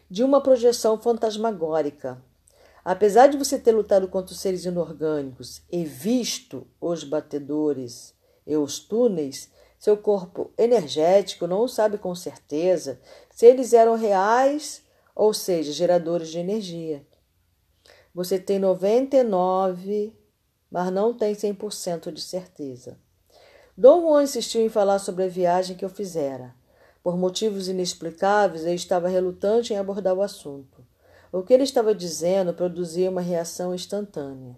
de 0.10 0.24
uma 0.24 0.42
projeção 0.42 0.98
fantasmagórica. 0.98 2.24
Apesar 2.84 3.28
de 3.28 3.38
você 3.38 3.58
ter 3.58 3.72
lutado 3.72 4.08
contra 4.08 4.34
os 4.34 4.40
seres 4.40 4.64
inorgânicos 4.64 5.62
e 5.72 5.84
visto 5.84 6.68
os 6.80 7.04
batedores 7.04 8.14
e 8.46 8.56
os 8.56 8.80
túneis, 8.80 9.50
seu 9.80 9.98
corpo 9.98 10.52
energético 10.58 11.48
não 11.48 11.68
sabe 11.68 11.98
com 11.98 12.14
certeza 12.16 13.00
se 13.30 13.46
eles 13.46 13.74
eram 13.74 13.96
reais, 13.96 14.84
ou 15.16 15.34
seja, 15.34 15.72
geradores 15.72 16.30
de 16.30 16.40
energia. 16.40 17.06
Você 18.14 18.40
tem 18.40 18.60
99, 18.60 20.14
mas 20.76 20.92
não 20.92 21.14
tem 21.14 21.34
100% 21.34 22.12
de 22.12 22.20
certeza. 22.20 22.98
Dom 23.78 24.02
Juan 24.02 24.24
insistiu 24.24 24.60
em 24.60 24.68
falar 24.68 25.00
sobre 25.00 25.24
a 25.24 25.30
viagem 25.30 25.78
que 25.78 25.86
eu 25.86 25.90
fizera. 25.90 26.54
Por 27.02 27.18
motivos 27.18 27.70
inexplicáveis, 27.70 28.66
eu 28.66 28.74
estava 28.74 29.08
relutante 29.08 29.72
em 29.72 29.78
abordar 29.78 30.14
o 30.14 30.22
assunto. 30.22 30.86
O 31.32 31.44
que 31.44 31.54
ele 31.54 31.64
estava 31.64 31.96
dizendo 31.96 32.54
produzia 32.54 33.10
uma 33.10 33.22
reação 33.22 33.74
instantânea. 33.74 34.58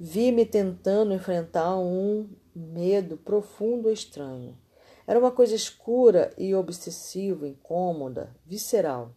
Vi-me 0.00 0.46
tentando 0.46 1.12
enfrentar 1.12 1.76
um 1.76 2.30
medo 2.56 3.18
profundo 3.18 3.90
e 3.90 3.92
estranho. 3.92 4.56
Era 5.06 5.18
uma 5.18 5.30
coisa 5.30 5.54
escura 5.54 6.32
e 6.38 6.54
obsessiva, 6.54 7.46
incômoda, 7.46 8.34
visceral. 8.46 9.14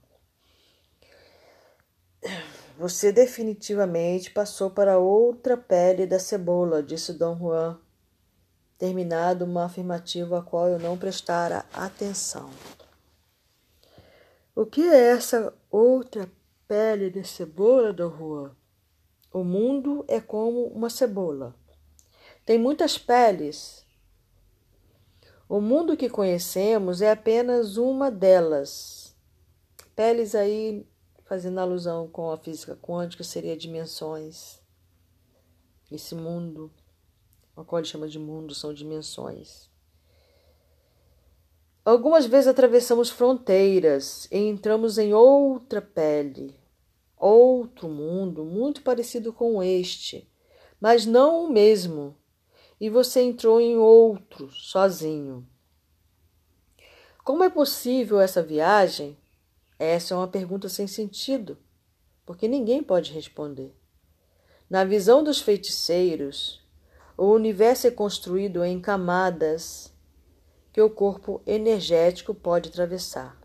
Você 2.78 3.10
definitivamente 3.10 4.32
passou 4.32 4.70
para 4.70 4.98
outra 4.98 5.56
pele 5.56 6.06
da 6.06 6.20
cebola, 6.20 6.84
disse 6.84 7.14
Dom 7.14 7.38
Juan, 7.38 7.80
terminado 8.78 9.46
uma 9.46 9.64
afirmativa 9.64 10.40
a 10.40 10.42
qual 10.42 10.68
eu 10.68 10.78
não 10.78 10.98
prestara 10.98 11.66
atenção. 11.74 12.50
O 14.54 14.66
que 14.66 14.82
é 14.82 15.12
essa 15.12 15.54
outra 15.72 16.30
pele 16.68 17.10
de 17.10 17.24
cebola, 17.24 17.94
Dom 17.94 18.10
Juan? 18.10 18.56
O 19.32 19.44
mundo 19.44 20.04
é 20.08 20.20
como 20.20 20.66
uma 20.68 20.90
cebola. 20.90 21.56
Tem 22.46 22.58
muitas 22.58 22.98
peles. 22.98 23.86
O 25.48 25.62
mundo 25.62 25.96
que 25.96 26.10
conhecemos 26.10 27.02
é 27.02 27.12
apenas 27.12 27.78
uma 27.78 28.12
delas. 28.12 29.16
Peles 29.96 30.36
aí 30.36 30.86
fazendo 31.26 31.60
alusão 31.60 32.08
com 32.08 32.30
a 32.30 32.38
física 32.38 32.78
quântica, 32.82 33.24
seria 33.24 33.58
dimensões. 33.58 34.62
Esse 35.92 36.16
mundo, 36.16 36.72
o 37.56 37.66
qual 37.66 37.80
ele 37.80 37.88
chama 37.88 38.08
de 38.08 38.20
mundo, 38.20 38.54
são 38.54 38.74
dimensões. 38.74 39.70
Algumas 41.84 42.26
vezes 42.26 42.48
atravessamos 42.48 43.10
fronteiras 43.10 44.28
e 44.32 44.38
entramos 44.38 44.98
em 44.98 45.14
outra 45.14 45.82
pele, 45.82 46.56
outro 47.16 47.88
mundo 47.88 48.44
muito 48.44 48.82
parecido 48.82 49.32
com 49.32 49.62
este, 49.62 50.28
mas 50.80 51.06
não 51.06 51.46
o 51.46 51.52
mesmo. 51.52 52.16
E 52.80 52.90
você 52.90 53.22
entrou 53.22 53.62
em 53.62 53.78
outro, 53.78 54.52
sozinho. 54.52 55.48
Como 57.24 57.44
é 57.44 57.50
possível 57.50 58.20
essa 58.20 58.44
viagem 58.44 59.18
essa 59.78 60.14
é 60.14 60.18
uma 60.18 60.28
pergunta 60.28 60.70
sem 60.70 60.88
sentido, 60.88 61.58
porque 62.26 62.48
ninguém 62.48 62.82
pode 62.82 63.12
responder. 63.12 63.76
Na 64.70 64.84
visão 64.84 65.24
dos 65.24 65.40
feiticeiros, 65.40 66.66
o 67.18 67.26
universo 67.28 67.88
é 67.88 67.92
construído 67.92 68.64
em 68.64 68.80
camadas 68.80 69.94
que 70.74 70.82
o 70.82 70.90
corpo 70.90 71.42
energético 71.46 72.34
pode 72.34 72.70
atravessar. 72.70 73.40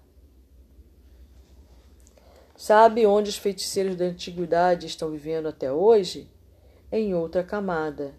Sabe 2.56 3.06
onde 3.06 3.30
os 3.30 3.36
feiticeiros 3.36 3.96
da 3.96 4.04
antiguidade 4.04 4.86
estão 4.86 5.10
vivendo 5.10 5.48
até 5.48 5.72
hoje? 5.72 6.30
Em 6.92 7.14
outra 7.14 7.42
camada, 7.42 8.14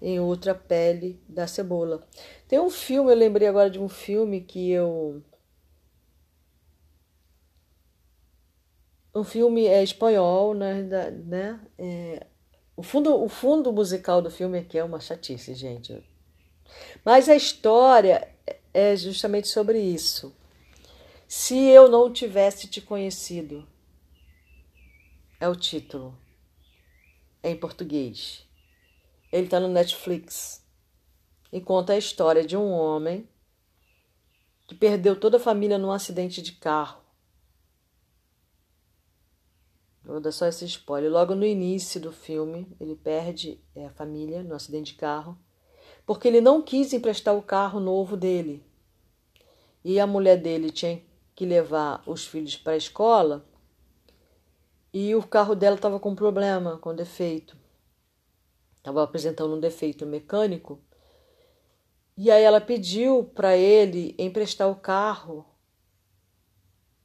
em 0.00 0.18
outra 0.18 0.54
pele 0.54 1.20
da 1.28 1.46
cebola. 1.46 2.02
Tem 2.48 2.58
um 2.58 2.70
filme, 2.70 3.12
eu 3.12 3.16
lembrei 3.16 3.46
agora 3.46 3.70
de 3.70 3.78
um 3.78 3.88
filme 3.88 4.40
que 4.40 4.70
eu 4.70 5.22
um 9.18 9.24
filme 9.24 9.66
é 9.66 9.82
espanhol, 9.82 10.54
né? 10.54 10.82
né 10.82 11.60
é, 11.78 12.26
o, 12.76 12.82
fundo, 12.82 13.22
o 13.22 13.28
fundo 13.28 13.72
musical 13.72 14.22
do 14.22 14.30
filme 14.30 14.58
aqui 14.58 14.78
é 14.78 14.84
uma 14.84 15.00
chatice, 15.00 15.54
gente. 15.54 16.02
Mas 17.04 17.28
a 17.28 17.34
história 17.34 18.28
é 18.72 18.96
justamente 18.96 19.48
sobre 19.48 19.80
isso. 19.80 20.34
Se 21.26 21.58
eu 21.58 21.88
não 21.88 22.12
tivesse 22.12 22.68
te 22.68 22.80
conhecido, 22.80 23.66
é 25.40 25.48
o 25.48 25.56
título. 25.56 26.16
É 27.42 27.50
em 27.50 27.56
português. 27.56 28.46
Ele 29.30 29.44
está 29.44 29.60
no 29.60 29.68
Netflix 29.68 30.64
e 31.52 31.60
conta 31.60 31.92
a 31.92 31.98
história 31.98 32.44
de 32.44 32.56
um 32.56 32.70
homem 32.70 33.28
que 34.66 34.74
perdeu 34.74 35.18
toda 35.18 35.38
a 35.38 35.40
família 35.40 35.78
num 35.78 35.90
acidente 35.90 36.42
de 36.42 36.52
carro 36.52 37.07
Vou 40.08 40.20
dar 40.20 40.32
só 40.32 40.46
esse 40.46 40.64
spoiler. 40.64 41.12
Logo 41.12 41.34
no 41.34 41.44
início 41.44 42.00
do 42.00 42.10
filme, 42.10 42.66
ele 42.80 42.96
perde 42.96 43.60
é, 43.76 43.84
a 43.84 43.90
família 43.90 44.42
no 44.42 44.54
acidente 44.54 44.94
de 44.94 44.98
carro, 44.98 45.38
porque 46.06 46.26
ele 46.26 46.40
não 46.40 46.62
quis 46.62 46.94
emprestar 46.94 47.36
o 47.36 47.42
carro 47.42 47.78
novo 47.78 48.16
dele. 48.16 48.64
E 49.84 50.00
a 50.00 50.06
mulher 50.06 50.38
dele 50.38 50.70
tinha 50.70 51.02
que 51.34 51.44
levar 51.44 52.02
os 52.06 52.26
filhos 52.26 52.56
para 52.56 52.72
a 52.72 52.78
escola 52.78 53.46
e 54.94 55.14
o 55.14 55.22
carro 55.22 55.54
dela 55.54 55.76
estava 55.76 56.00
com 56.00 56.14
problema, 56.14 56.78
com 56.78 56.94
defeito. 56.94 57.54
Estava 58.78 59.02
apresentando 59.02 59.54
um 59.56 59.60
defeito 59.60 60.06
mecânico. 60.06 60.80
E 62.16 62.30
aí 62.30 62.42
ela 62.42 62.62
pediu 62.62 63.24
para 63.34 63.58
ele 63.58 64.14
emprestar 64.18 64.70
o 64.70 64.76
carro 64.76 65.44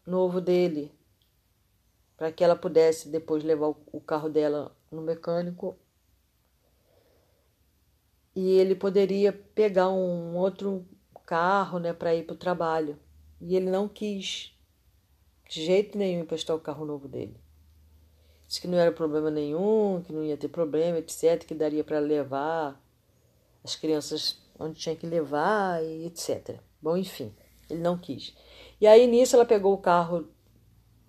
novo 0.07 0.39
dele 0.39 1.02
para 2.23 2.31
que 2.31 2.41
ela 2.41 2.55
pudesse 2.55 3.09
depois 3.09 3.43
levar 3.43 3.67
o 3.91 3.99
carro 3.99 4.29
dela 4.29 4.73
no 4.89 5.01
mecânico 5.01 5.75
e 8.33 8.49
ele 8.51 8.75
poderia 8.75 9.33
pegar 9.33 9.89
um 9.89 10.37
outro 10.37 10.87
carro 11.25 11.79
né, 11.79 11.91
para 11.91 12.15
ir 12.15 12.23
para 12.23 12.33
o 12.33 12.37
trabalho. 12.37 12.97
E 13.41 13.57
ele 13.57 13.69
não 13.69 13.89
quis, 13.89 14.57
de 15.49 15.65
jeito 15.65 15.97
nenhum, 15.97 16.21
emprestar 16.21 16.55
o 16.55 16.61
carro 16.61 16.85
novo 16.85 17.09
dele. 17.09 17.35
Disse 18.47 18.61
que 18.61 18.69
não 18.69 18.77
era 18.77 18.93
problema 18.93 19.29
nenhum, 19.29 20.01
que 20.07 20.13
não 20.13 20.23
ia 20.23 20.37
ter 20.37 20.47
problema, 20.47 20.99
etc., 20.99 21.43
que 21.45 21.53
daria 21.53 21.83
para 21.83 21.99
levar 21.99 22.81
as 23.61 23.75
crianças 23.75 24.41
onde 24.57 24.79
tinha 24.79 24.95
que 24.95 25.05
levar 25.05 25.83
e 25.83 26.05
etc. 26.05 26.57
Bom, 26.81 26.95
enfim, 26.95 27.35
ele 27.69 27.81
não 27.81 27.97
quis. 27.97 28.33
E 28.79 28.87
aí 28.87 29.07
nisso 29.07 29.35
ela 29.35 29.43
pegou 29.43 29.73
o 29.73 29.77
carro 29.77 30.29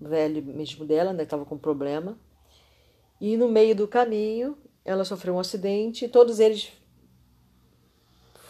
velho 0.01 0.43
mesmo 0.43 0.85
dela, 0.85 1.13
né? 1.13 1.23
Estava 1.23 1.45
com 1.45 1.57
problema. 1.59 2.19
E 3.21 3.37
no 3.37 3.49
meio 3.49 3.75
do 3.75 3.89
caminho, 3.89 4.59
ela 4.85 5.05
sofreu 5.05 5.35
um 5.35 5.41
acidente 5.41 6.05
e 6.05 6.09
todos 6.09 6.41
eles 6.41 6.73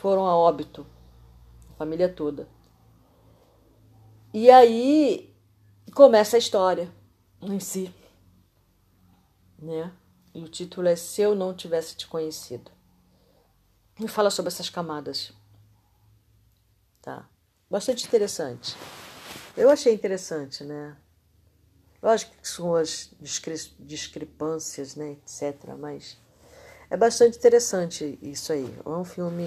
foram 0.00 0.26
a 0.26 0.37
óbito, 0.37 0.87
a 1.70 1.74
família 1.74 2.09
toda. 2.09 2.48
E 4.33 4.50
aí 4.50 5.35
começa 5.94 6.37
a 6.37 6.38
história 6.38 6.92
em 7.40 7.61
si, 7.61 7.94
né? 9.59 9.92
E 10.35 10.42
o 10.42 10.48
título 10.48 10.88
é 10.88 10.96
Se 10.96 11.22
Eu 11.22 11.35
Não 11.35 11.54
Tivesse 11.54 11.96
Te 11.96 12.09
Conhecido. 12.09 12.70
E 14.00 14.09
fala 14.09 14.30
sobre 14.30 14.48
essas 14.48 14.68
camadas. 14.68 15.33
Tá? 17.00 17.28
Bastante 17.70 18.04
interessante. 18.04 18.76
Eu 19.57 19.70
achei 19.70 19.94
interessante, 19.94 20.64
né? 20.64 20.96
Lógico 22.04 22.36
que 22.36 22.46
são 22.46 22.74
as 22.74 23.10
discre 23.18 23.54
discrepâncias, 23.78 24.94
né, 24.94 25.12
etc. 25.12 25.70
Mas 25.78 26.18
é 26.90 26.98
bastante 26.98 27.38
interessante 27.38 28.18
isso 28.20 28.52
aí. 28.52 28.78
É 28.84 28.88
um 28.90 29.06
filme, 29.06 29.46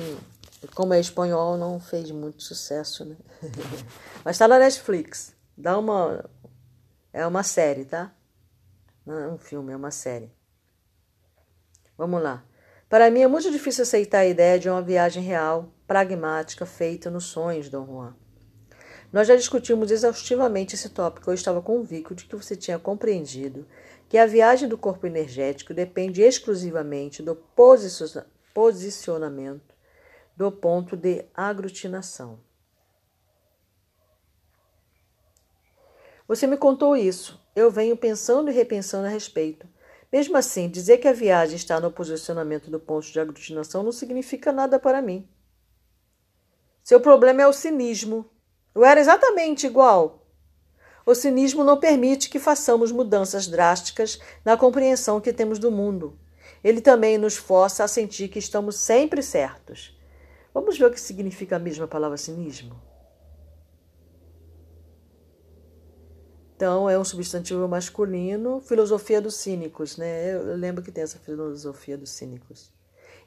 como 0.74 0.92
é 0.92 1.00
espanhol, 1.00 1.56
não 1.56 1.80
fez 1.80 2.10
muito 2.10 2.42
sucesso, 2.42 3.06
né? 3.06 3.16
Mas 4.26 4.38
está 4.38 4.48
na 4.48 4.58
Netflix. 4.58 5.36
Dá 5.56 5.78
uma. 5.78 6.28
É 7.14 7.28
uma 7.28 7.44
série, 7.44 7.86
tá? 7.86 8.12
Não 9.06 9.20
é 9.20 9.28
um 9.28 9.38
filme, 9.38 9.72
é 9.72 9.76
uma 9.76 9.92
série. 9.92 10.32
Vamos 11.96 12.24
lá. 12.24 12.44
Para 12.90 13.12
mim 13.12 13.22
é 13.22 13.28
muito 13.28 13.52
difícil 13.52 13.84
aceitar 13.84 14.22
a 14.22 14.26
ideia 14.26 14.58
de 14.58 14.68
uma 14.68 14.82
viagem 14.82 15.22
real, 15.22 15.72
pragmática, 15.86 16.66
feita 16.66 17.12
nos 17.12 17.26
sonhos, 17.26 17.70
Dom 17.70 17.86
Juan. 17.86 18.16
Nós 19.12 19.28
já 19.28 19.36
discutimos 19.36 19.92
exaustivamente 19.92 20.76
esse 20.76 20.90
tópico. 20.90 21.30
Eu 21.30 21.34
estava 21.34 21.62
convicto 21.62 22.14
de 22.14 22.26
que 22.26 22.36
você 22.36 22.56
tinha 22.56 22.78
compreendido 22.78 23.66
que 24.10 24.18
a 24.18 24.26
viagem 24.26 24.68
do 24.68 24.78
corpo 24.78 25.06
energético 25.08 25.74
depende 25.74 26.22
exclusivamente 26.22 27.24
do 27.24 27.36
posicionamento 28.54 29.76
do 30.36 30.52
ponto 30.52 30.96
de 30.96 31.26
aglutinação. 31.34 32.40
Você 36.28 36.46
me 36.46 36.58
contou 36.58 36.96
isso. 36.96 37.42
Eu 37.56 37.72
venho 37.72 37.96
pensando 37.96 38.52
e 38.52 38.54
repensando 38.54 39.08
a 39.08 39.10
respeito. 39.10 39.68
Mesmo 40.12 40.38
assim, 40.38 40.70
dizer 40.70 40.98
que 40.98 41.08
a 41.08 41.14
viagem 41.14 41.56
está 41.56 41.80
no 41.80 41.92
posicionamento 41.92 42.70
do 42.70 42.80
ponto 42.80 43.12
de 43.12 43.20
aglutinação 43.20 43.84
não 43.84 43.92
significa 43.92 44.52
nada 44.52 44.78
para 44.78 45.02
mim. 45.02 45.28
Seu 46.84 47.02
problema 47.02 47.42
é 47.42 47.48
o 47.48 47.54
cinismo. 47.54 48.30
Eu 48.78 48.86
era 48.86 49.00
exatamente 49.00 49.66
igual. 49.66 50.24
O 51.04 51.16
cinismo 51.16 51.64
não 51.64 51.80
permite 51.80 52.30
que 52.30 52.38
façamos 52.38 52.92
mudanças 52.92 53.48
drásticas 53.48 54.20
na 54.46 54.56
compreensão 54.56 55.20
que 55.20 55.34
temos 55.34 55.58
do 55.58 55.72
mundo. 55.72 56.16
Ele 56.64 56.80
também 56.80 57.18
nos 57.18 57.36
força 57.36 57.84
a 57.84 57.88
sentir 57.88 58.28
que 58.28 58.38
estamos 58.38 58.76
sempre 58.76 59.24
certos. 59.24 60.00
Vamos 60.54 60.78
ver 60.78 60.86
o 60.86 60.92
que 60.92 61.02
significa 61.02 61.56
a 61.56 61.60
mesma 61.60 61.88
palavra 61.88 62.18
cinismo? 62.18 62.80
Então, 66.56 66.88
é 66.88 67.00
um 67.00 67.04
substantivo 67.04 67.68
masculino, 67.68 68.62
filosofia 68.62 69.20
dos 69.20 69.38
cínicos, 69.38 69.98
né? 69.98 70.36
Eu 70.36 70.56
lembro 70.56 70.84
que 70.84 70.92
tem 70.92 71.04
essa 71.04 71.18
filosofia 71.18 71.98
dos 71.98 72.12
cínicos. 72.12 72.72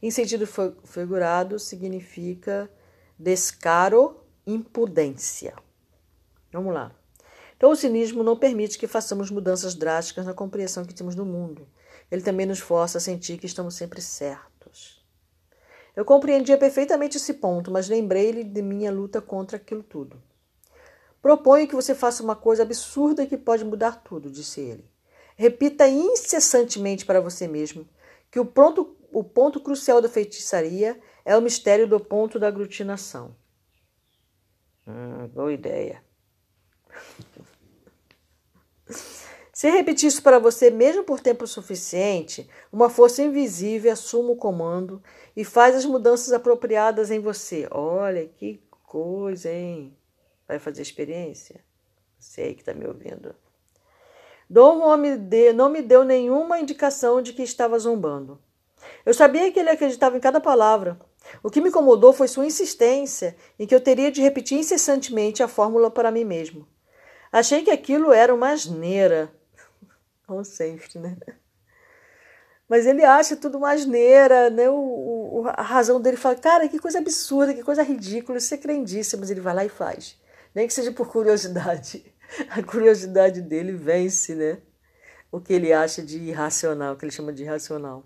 Em 0.01 0.13
sentido 0.13 0.47
figurado, 0.85 1.59
significa 1.59 2.71
descaro, 3.19 4.20
impudência. 4.53 5.55
Vamos 6.53 6.75
lá. 6.75 6.93
Então, 7.57 7.71
o 7.71 7.77
cinismo 7.77 8.23
não 8.23 8.37
permite 8.37 8.79
que 8.79 8.87
façamos 8.87 9.31
mudanças 9.31 9.75
drásticas 9.75 10.25
na 10.25 10.33
compreensão 10.33 10.85
que 10.85 10.95
temos 10.95 11.15
do 11.15 11.27
mundo. 11.27 11.69
Ele 12.11 12.23
também 12.23 12.47
nos 12.47 12.59
força 12.59 12.99
a 12.99 13.01
sentir 13.01 13.39
que 13.39 13.47
estamos 13.47 13.75
sempre 13.75 14.01
certos. 14.01 15.05
Eu 15.95 16.05
compreendia 16.05 16.57
perfeitamente 16.57 17.19
esse 17.19 17.35
ponto, 17.35 17.71
mas 17.71 17.89
lembrei-lhe 17.89 18.45
de 18.45 18.63
minha 18.63 18.91
luta 18.91 19.21
contra 19.21 19.57
aquilo 19.57 19.83
tudo. 19.83 20.23
Proponho 21.21 21.69
que 21.69 21.75
você 21.75 21.95
faça 21.95 22.23
uma 22.23 22.35
coisa 22.35 22.63
absurda 22.63 23.27
que 23.27 23.37
pode 23.37 23.65
mudar 23.65 24.03
tudo, 24.03 24.31
disse 24.31 24.61
ele. 24.61 24.85
Repita 25.37 25.89
incessantemente 25.89 27.05
para 27.05 27.21
você 27.21 27.47
mesmo 27.47 27.87
que 28.31 28.41
o, 28.41 28.47
pronto, 28.47 28.97
o 29.13 29.23
ponto 29.23 29.61
crucial 29.61 30.01
da 30.01 30.09
feitiçaria 30.09 30.99
é 31.25 31.37
o 31.37 31.43
mistério 31.43 31.87
do 31.87 32.01
ponto 32.01 32.39
da 32.39 32.49
aglutinação. 32.49 33.35
Hum, 34.91 35.29
boa 35.29 35.53
ideia. 35.53 36.03
Se 39.53 39.71
repetir 39.71 40.09
isso 40.09 40.23
para 40.23 40.39
você, 40.39 40.69
mesmo 40.71 41.05
por 41.05 41.21
tempo 41.21 41.47
suficiente, 41.47 42.49
uma 42.73 42.91
força 42.91 43.23
invisível 43.23 43.93
assume 43.93 44.31
o 44.31 44.37
comando 44.37 45.01
e 45.37 45.45
faz 45.45 45.77
as 45.77 45.85
mudanças 45.85 46.33
apropriadas 46.33 47.11
em 47.11 47.21
você. 47.21 47.69
Olha 47.71 48.27
que 48.27 48.61
coisa, 48.83 49.53
hein? 49.53 49.97
Vai 50.49 50.59
fazer 50.59 50.83
experiência? 50.83 51.65
Sei 52.19 52.55
que 52.55 52.63
está 52.63 52.75
me 52.75 52.87
ouvindo. 52.87 53.35
Dom 54.49 54.81
não 55.55 55.69
me 55.69 55.83
deu 55.83 56.05
nenhuma 56.05 56.59
indicação 56.59 57.23
de 57.23 57.33
que 57.33 57.43
estava 57.43 57.79
zombando. 57.79 58.43
Eu 59.07 59.15
sabia 59.15 59.53
que 59.53 59.61
ele 59.61 59.71
acreditava 59.71 60.17
em 60.17 60.21
cada 60.21 60.41
palavra. 60.41 60.99
O 61.43 61.51
que 61.51 61.61
me 61.61 61.69
incomodou 61.69 62.13
foi 62.13 62.29
sua 62.29 62.47
insistência 62.47 63.37
em 63.59 63.67
que 63.67 63.75
eu 63.75 63.81
teria 63.81 64.11
de 64.11 64.21
repetir 64.21 64.59
incessantemente 64.59 65.43
a 65.43 65.49
fórmula 65.49 65.91
para 65.91 66.11
mim 66.11 66.25
mesmo. 66.25 66.67
Achei 67.33 67.63
que 67.63 67.71
aquilo 67.71 68.13
era 68.13 68.35
uma 68.35 68.51
asneira. 68.51 69.33
Como 70.27 70.45
sempre, 70.45 70.99
né? 70.99 71.17
Mas 72.69 72.87
ele 72.87 73.05
acha 73.05 73.37
tudo 73.37 73.59
uma 73.59 73.73
asneira, 73.73 74.49
né? 74.51 74.71
O, 74.71 74.75
o, 74.75 75.45
a 75.49 75.63
razão 75.63 76.01
dele 76.01 76.17
fala, 76.17 76.37
cara, 76.37 76.69
que 76.69 76.79
coisa 76.79 76.99
absurda, 76.99 77.53
que 77.53 77.63
coisa 77.63 77.83
ridícula, 77.83 78.39
isso 78.39 78.55
é 78.55 78.59
crendice, 78.59 79.17
mas 79.17 79.31
ele 79.31 79.41
vai 79.41 79.55
lá 79.55 79.65
e 79.65 79.69
faz 79.69 80.21
nem 80.55 80.67
que 80.67 80.75
seja 80.75 80.93
por 80.93 81.09
curiosidade. 81.09 82.05
A 82.51 82.63
curiosidade 82.63 83.43
dele 83.43 83.73
vence, 83.73 84.35
né? 84.35 84.59
O 85.33 85.41
que 85.41 85.53
ele 85.53 85.73
acha 85.73 86.03
de 86.03 86.19
irracional, 86.19 86.95
o 86.95 86.97
que 86.97 87.05
ele 87.05 87.13
chama 87.13 87.33
de 87.33 87.43
irracional. 87.43 88.05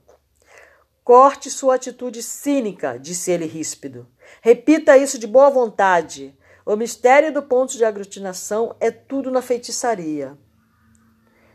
Corte 1.05 1.51
sua 1.51 1.75
atitude 1.75 2.23
cínica, 2.23 2.99
disse 2.99 3.31
ele 3.31 3.45
ríspido. 3.45 4.09
Repita 4.41 4.97
isso 4.97 5.19
de 5.19 5.27
boa 5.27 5.51
vontade. 5.51 6.35
O 6.65 6.75
mistério 6.77 7.31
do 7.31 7.43
ponto 7.43 7.77
de 7.77 7.85
aglutinação 7.85 8.75
é 8.81 8.91
tudo 8.91 9.31
na 9.31 9.43
feitiçaria. 9.43 10.39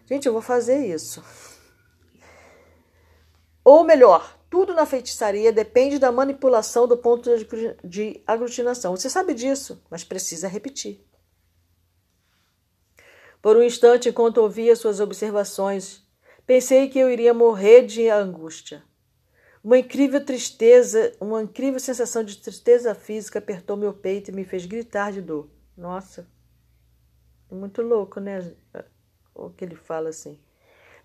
Gente, 0.06 0.28
eu 0.28 0.34
vou 0.34 0.42
fazer 0.44 0.86
isso. 0.86 1.24
Ou 3.66 3.84
melhor, 3.84 4.40
tudo 4.52 4.72
na 4.76 4.86
feitiçaria 4.86 5.52
depende 5.52 5.98
da 5.98 6.12
manipulação 6.12 6.88
do 6.88 6.96
ponto 6.96 7.32
de 7.84 8.22
aglutinação. 8.28 8.96
Você 8.96 9.10
sabe 9.10 9.34
disso, 9.34 9.84
mas 9.90 10.04
precisa 10.04 10.48
repetir. 10.48 11.04
Por 13.42 13.58
um 13.58 13.64
instante, 13.64 14.10
enquanto 14.10 14.38
ouvia 14.38 14.76
suas 14.76 15.00
observações, 15.00 16.04
pensei 16.46 16.88
que 16.88 17.00
eu 17.00 17.10
iria 17.10 17.34
morrer 17.34 17.82
de 17.82 18.10
angústia. 18.10 18.88
Uma 19.64 19.78
incrível 19.78 20.24
tristeza, 20.24 21.14
uma 21.20 21.42
incrível 21.42 21.80
sensação 21.80 22.24
de 22.24 22.38
tristeza 22.38 22.96
física 22.96 23.40
apertou 23.40 23.76
meu 23.76 23.94
peito 23.94 24.32
e 24.32 24.34
me 24.34 24.46
fez 24.46 24.66
gritar 24.66 25.12
de 25.12 25.22
dor. 25.22 25.50
Nossa, 25.76 26.28
é 27.52 27.56
muito 27.56 27.82
louco, 27.82 28.20
né? 28.20 28.54
O 29.36 29.50
que 29.50 29.66
ele 29.66 29.76
fala 29.76 30.10
assim. 30.10 30.40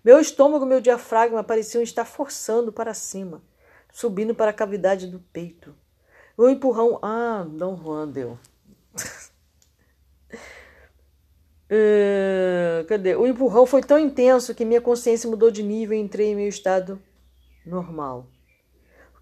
Meu 0.03 0.19
estômago 0.19 0.65
meu 0.65 0.79
diafragma 0.79 1.43
pareciam 1.43 1.81
estar 1.81 2.05
forçando 2.05 2.71
para 2.71 2.93
cima, 2.93 3.41
subindo 3.91 4.35
para 4.35 4.51
a 4.51 4.53
cavidade 4.53 5.07
do 5.07 5.19
peito. 5.19 5.75
O 6.37 6.47
empurrão. 6.47 6.99
Ah, 7.01 7.45
Dom 7.47 7.75
Juan 7.75 8.07
deu. 8.07 8.37
uh, 11.71 12.85
cadê? 12.87 13.15
O 13.15 13.25
empurrão 13.25 13.65
foi 13.65 13.81
tão 13.81 13.97
intenso 13.97 14.53
que 14.53 14.63
minha 14.63 14.81
consciência 14.81 15.29
mudou 15.29 15.49
de 15.49 15.63
nível 15.63 15.97
e 15.97 16.01
entrei 16.01 16.27
em 16.27 16.35
meu 16.35 16.47
estado 16.47 17.01
normal. 17.65 18.27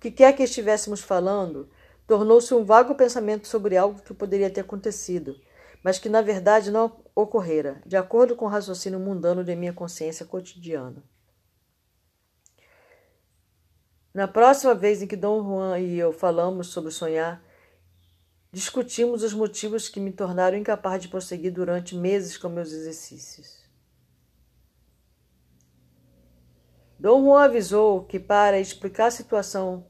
Que 0.04 0.12
quer 0.12 0.34
que 0.34 0.44
estivéssemos 0.44 1.02
falando 1.02 1.68
tornou-se 2.06 2.54
um 2.54 2.64
vago 2.64 2.94
pensamento 2.94 3.48
sobre 3.48 3.76
algo 3.76 4.04
que 4.04 4.14
poderia 4.14 4.52
ter 4.52 4.62
acontecido 4.62 5.36
mas 5.84 6.00
que 6.00 6.08
na 6.08 6.22
verdade 6.22 6.72
não 6.72 7.04
ocorrera, 7.14 7.82
de 7.86 7.98
acordo 7.98 8.36
com 8.36 8.46
o 8.46 8.48
raciocínio 8.48 9.00
mundano 9.00 9.44
de 9.44 9.54
minha 9.54 9.74
consciência 9.74 10.26
cotidiana. 10.26 11.04
Na 14.14 14.28
próxima 14.28 14.74
vez 14.74 15.02
em 15.02 15.08
que 15.08 15.18
Dom 15.18 15.44
Juan 15.44 15.80
e 15.80 16.00
eu 16.00 16.14
falamos 16.14 16.68
sobre 16.68 16.92
sonhar, 16.92 17.44
discutimos 18.52 19.24
os 19.24 19.34
motivos 19.34 19.90
que 19.90 20.00
me 20.00 20.14
tornaram 20.14 20.58
incapaz 20.58 21.02
de 21.02 21.10
prosseguir 21.10 21.52
durante 21.52 21.96
meses 21.96 22.38
com 22.38 22.48
meus 22.48 22.72
exercícios. 22.72 23.62
Dom 26.98 27.24
Juan 27.24 27.44
avisou 27.44 28.06
que, 28.06 28.20
para 28.20 28.60
explicar 28.60 29.08
a 29.08 29.12
situação 29.12 29.86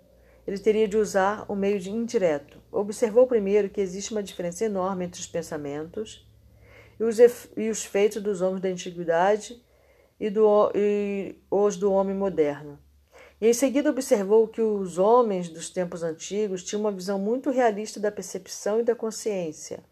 ele 0.45 0.59
teria 0.59 0.87
de 0.87 0.97
usar 0.97 1.45
o 1.47 1.55
meio 1.55 1.77
indireto. 1.87 2.61
Observou 2.71 3.25
primeiro 3.27 3.69
que 3.69 3.81
existe 3.81 4.11
uma 4.11 4.23
diferença 4.23 4.65
enorme 4.65 5.05
entre 5.05 5.19
os 5.19 5.27
pensamentos 5.27 6.27
e 6.99 7.03
os, 7.03 7.17
e 7.55 7.69
os 7.69 7.83
feitos 7.85 8.21
dos 8.21 8.41
homens 8.41 8.61
da 8.61 8.69
antiguidade 8.69 9.63
e, 10.19 10.29
do, 10.29 10.71
e 10.75 11.35
os 11.49 11.77
do 11.77 11.91
homem 11.91 12.15
moderno. 12.15 12.79
E 13.39 13.47
em 13.47 13.53
seguida 13.53 13.89
observou 13.89 14.47
que 14.47 14.61
os 14.61 14.97
homens 14.97 15.49
dos 15.49 15.69
tempos 15.69 16.03
antigos 16.03 16.63
tinham 16.63 16.81
uma 16.81 16.91
visão 16.91 17.19
muito 17.19 17.49
realista 17.49 17.99
da 17.99 18.11
percepção 18.11 18.79
e 18.79 18.83
da 18.83 18.95
consciência. 18.95 19.83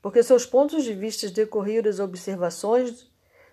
Porque 0.00 0.22
seus 0.22 0.46
pontos 0.46 0.84
de 0.84 0.94
vista 0.94 1.28
decorriam 1.28 1.82
das 1.82 1.98
observações 1.98 3.10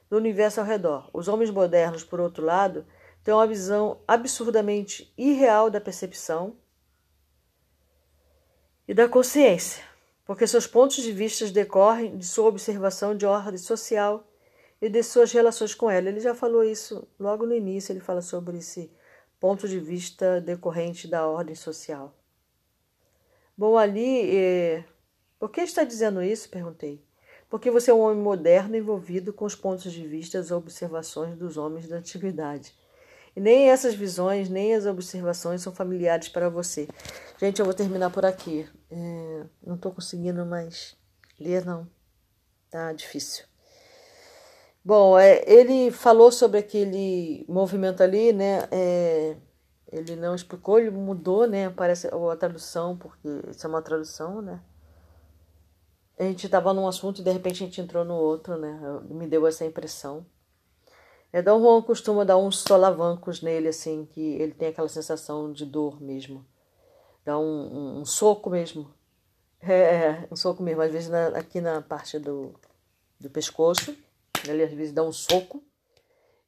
do 0.10 0.18
universo 0.18 0.60
ao 0.60 0.66
redor. 0.66 1.10
Os 1.12 1.28
homens 1.28 1.50
modernos, 1.50 2.04
por 2.04 2.20
outro 2.20 2.46
lado, 2.46 2.86
tem 3.26 3.34
uma 3.34 3.48
visão 3.48 4.00
absurdamente 4.08 5.12
irreal 5.18 5.72
da 5.72 5.82
percepção 5.82 6.56
e 8.88 8.94
da 8.94 9.10
consciência, 9.10 9.84
porque 10.24 10.46
seus 10.46 10.68
pontos 10.68 10.98
de 10.98 11.12
vista 11.12 11.50
decorrem 11.50 12.20
de 12.20 12.26
sua 12.26 12.46
observação 12.46 13.18
de 13.18 13.26
ordem 13.26 13.58
social 13.58 14.24
e 14.80 14.88
de 14.88 15.02
suas 15.02 15.32
relações 15.32 15.74
com 15.74 15.90
ela. 15.90 16.08
Ele 16.08 16.20
já 16.20 16.36
falou 16.36 16.64
isso 16.64 17.08
logo 17.20 17.48
no 17.48 17.56
início, 17.56 17.92
ele 17.92 18.00
fala 18.00 18.22
sobre 18.22 18.60
esse 18.60 18.92
ponto 19.40 19.68
de 19.68 19.80
vista 19.80 20.40
decorrente 20.40 21.08
da 21.08 21.28
ordem 21.28 21.56
social. 21.56 22.16
Bom, 23.58 23.76
ali, 23.76 24.38
eh, 24.38 24.84
por 25.40 25.50
que 25.50 25.62
está 25.62 25.84
dizendo 25.84 26.22
isso? 26.22 26.48
Perguntei. 26.48 27.04
Porque 27.50 27.72
você 27.72 27.90
é 27.90 27.94
um 27.94 28.02
homem 28.02 28.22
moderno 28.22 28.76
envolvido 28.76 29.34
com 29.34 29.46
os 29.46 29.56
pontos 29.56 29.92
de 29.92 30.06
vista 30.06 30.38
e 30.38 30.54
observações 30.54 31.36
dos 31.36 31.58
homens 31.58 31.88
da 31.88 31.96
antiguidade. 31.96 32.85
Nem 33.36 33.70
essas 33.70 33.94
visões, 33.94 34.50
nem 34.50 34.74
as 34.74 34.86
observações 34.86 35.62
são 35.62 35.74
familiares 35.74 36.30
para 36.30 36.50
você. 36.50 36.88
Gente, 37.38 37.60
eu 37.60 37.66
vou 37.66 37.74
terminar 37.74 38.10
por 38.10 38.26
aqui. 38.26 38.68
É, 38.90 39.44
não 39.66 39.76
estou 39.76 39.92
conseguindo 39.92 40.46
mais 40.46 40.96
ler, 41.40 41.66
não. 41.66 41.88
Tá 42.72 42.94
difícil. 42.94 43.46
Bom, 44.84 45.18
é, 45.18 45.44
ele 45.46 45.92
falou 45.92 46.32
sobre 46.32 46.60
aquele 46.60 47.46
movimento 47.50 48.02
ali, 48.02 48.32
né? 48.32 48.68
É, 48.72 49.36
ele 49.92 50.16
não 50.16 50.34
explicou, 50.34 50.80
ele 50.80 50.92
mudou, 50.92 51.48
né? 51.48 51.70
Parece 51.70 52.08
a 52.08 52.36
tradução, 52.38 52.98
porque 52.98 53.28
isso 53.50 53.66
é 53.66 53.70
uma 53.70 53.82
tradução, 53.82 54.42
né? 54.42 54.62
a 56.18 56.24
gente 56.24 56.46
estava 56.46 56.74
num 56.74 56.88
assunto 56.88 57.20
e 57.20 57.24
de 57.24 57.32
repente 57.32 57.64
a 57.64 57.66
gente 57.66 57.82
entrou 57.82 58.06
no 58.06 58.16
outro, 58.16 58.58
né? 58.58 58.80
Me 59.10 59.28
deu 59.28 59.46
essa 59.46 59.66
impressão. 59.66 60.26
É, 61.32 61.42
Dom 61.42 61.60
Juan 61.60 61.82
costuma 61.82 62.24
dar 62.24 62.38
uns 62.38 62.60
solavancos 62.60 63.42
nele, 63.42 63.68
assim, 63.68 64.06
que 64.06 64.22
ele 64.36 64.54
tem 64.54 64.70
aquela 64.70 64.88
sensação 64.88 65.52
de 65.52 65.66
dor 65.66 66.02
mesmo. 66.02 66.46
Dá 67.26 67.38
um, 67.38 67.44
um, 67.44 68.00
um 68.02 68.06
soco 68.06 68.50
mesmo. 68.50 68.94
É, 69.68 69.74
é, 69.74 70.28
um 70.30 70.36
soco 70.36 70.62
mesmo. 70.62 70.82
Às 70.84 70.92
vezes 70.92 71.10
na, 71.10 71.30
aqui 71.30 71.60
na 71.60 71.82
parte 71.82 72.20
do, 72.20 72.54
do 73.20 73.32
pescoço, 73.32 73.98
ele 74.48 74.62
às 74.62 74.72
vezes 74.72 74.94
dá 74.94 75.02
um 75.02 75.12
soco. 75.12 75.64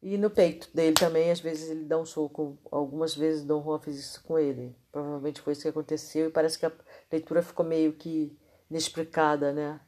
E 0.04 0.20
no 0.20 0.30
peito 0.30 0.70
dele 0.72 0.94
também, 0.94 1.32
às 1.32 1.40
vezes 1.40 1.70
ele 1.72 1.86
dá 1.86 1.98
um 1.98 2.06
soco. 2.06 2.60
Algumas 2.72 3.16
vezes 3.16 3.44
Dom 3.44 3.64
Juan 3.64 3.80
fez 3.80 3.98
isso 3.98 4.24
com 4.24 4.38
ele. 4.38 4.76
Provavelmente 4.92 5.42
foi 5.42 5.54
isso 5.54 5.64
que 5.64 5.68
aconteceu 5.68 6.28
e 6.28 6.32
parece 6.32 6.60
que 6.60 6.66
a 6.68 6.72
leitura 7.12 7.42
ficou 7.42 7.66
meio 7.66 7.94
que 7.94 8.38
inexplicada, 8.70 9.52
né? 9.52 9.80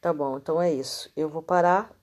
Tá 0.00 0.12
bom, 0.12 0.36
então 0.36 0.60
é 0.60 0.72
isso. 0.72 1.10
Eu 1.16 1.28
vou 1.28 1.42
parar 1.42 1.97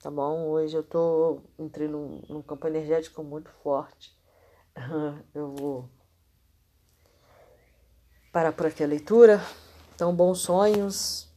tá 0.00 0.10
bom? 0.10 0.48
Hoje 0.48 0.76
eu 0.76 0.82
tô 0.82 1.42
entrei 1.58 1.86
num, 1.86 2.22
num 2.28 2.42
campo 2.42 2.66
energético 2.66 3.22
muito 3.22 3.50
forte. 3.62 4.16
Eu 5.34 5.54
vou 5.54 5.88
parar 8.32 8.52
por 8.52 8.66
aqui 8.66 8.82
a 8.82 8.86
leitura. 8.86 9.40
Então, 9.94 10.14
bons 10.14 10.40
sonhos. 10.40 11.28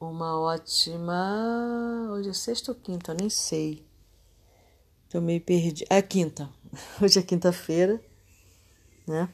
Uma 0.00 0.40
ótima. 0.40 2.08
Hoje 2.12 2.30
é 2.30 2.32
sexta 2.32 2.72
ou 2.72 2.78
quinta? 2.78 3.12
Eu 3.12 3.16
nem 3.16 3.28
sei. 3.28 3.86
Tô 5.10 5.20
meio 5.20 5.40
perdi. 5.40 5.84
É 5.90 6.00
quinta. 6.00 6.48
Hoje 7.02 7.18
é 7.18 7.22
quinta-feira, 7.22 8.00
né? 9.06 9.28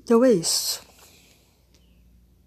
Então 0.00 0.24
é 0.24 0.32
isso. 0.32 0.87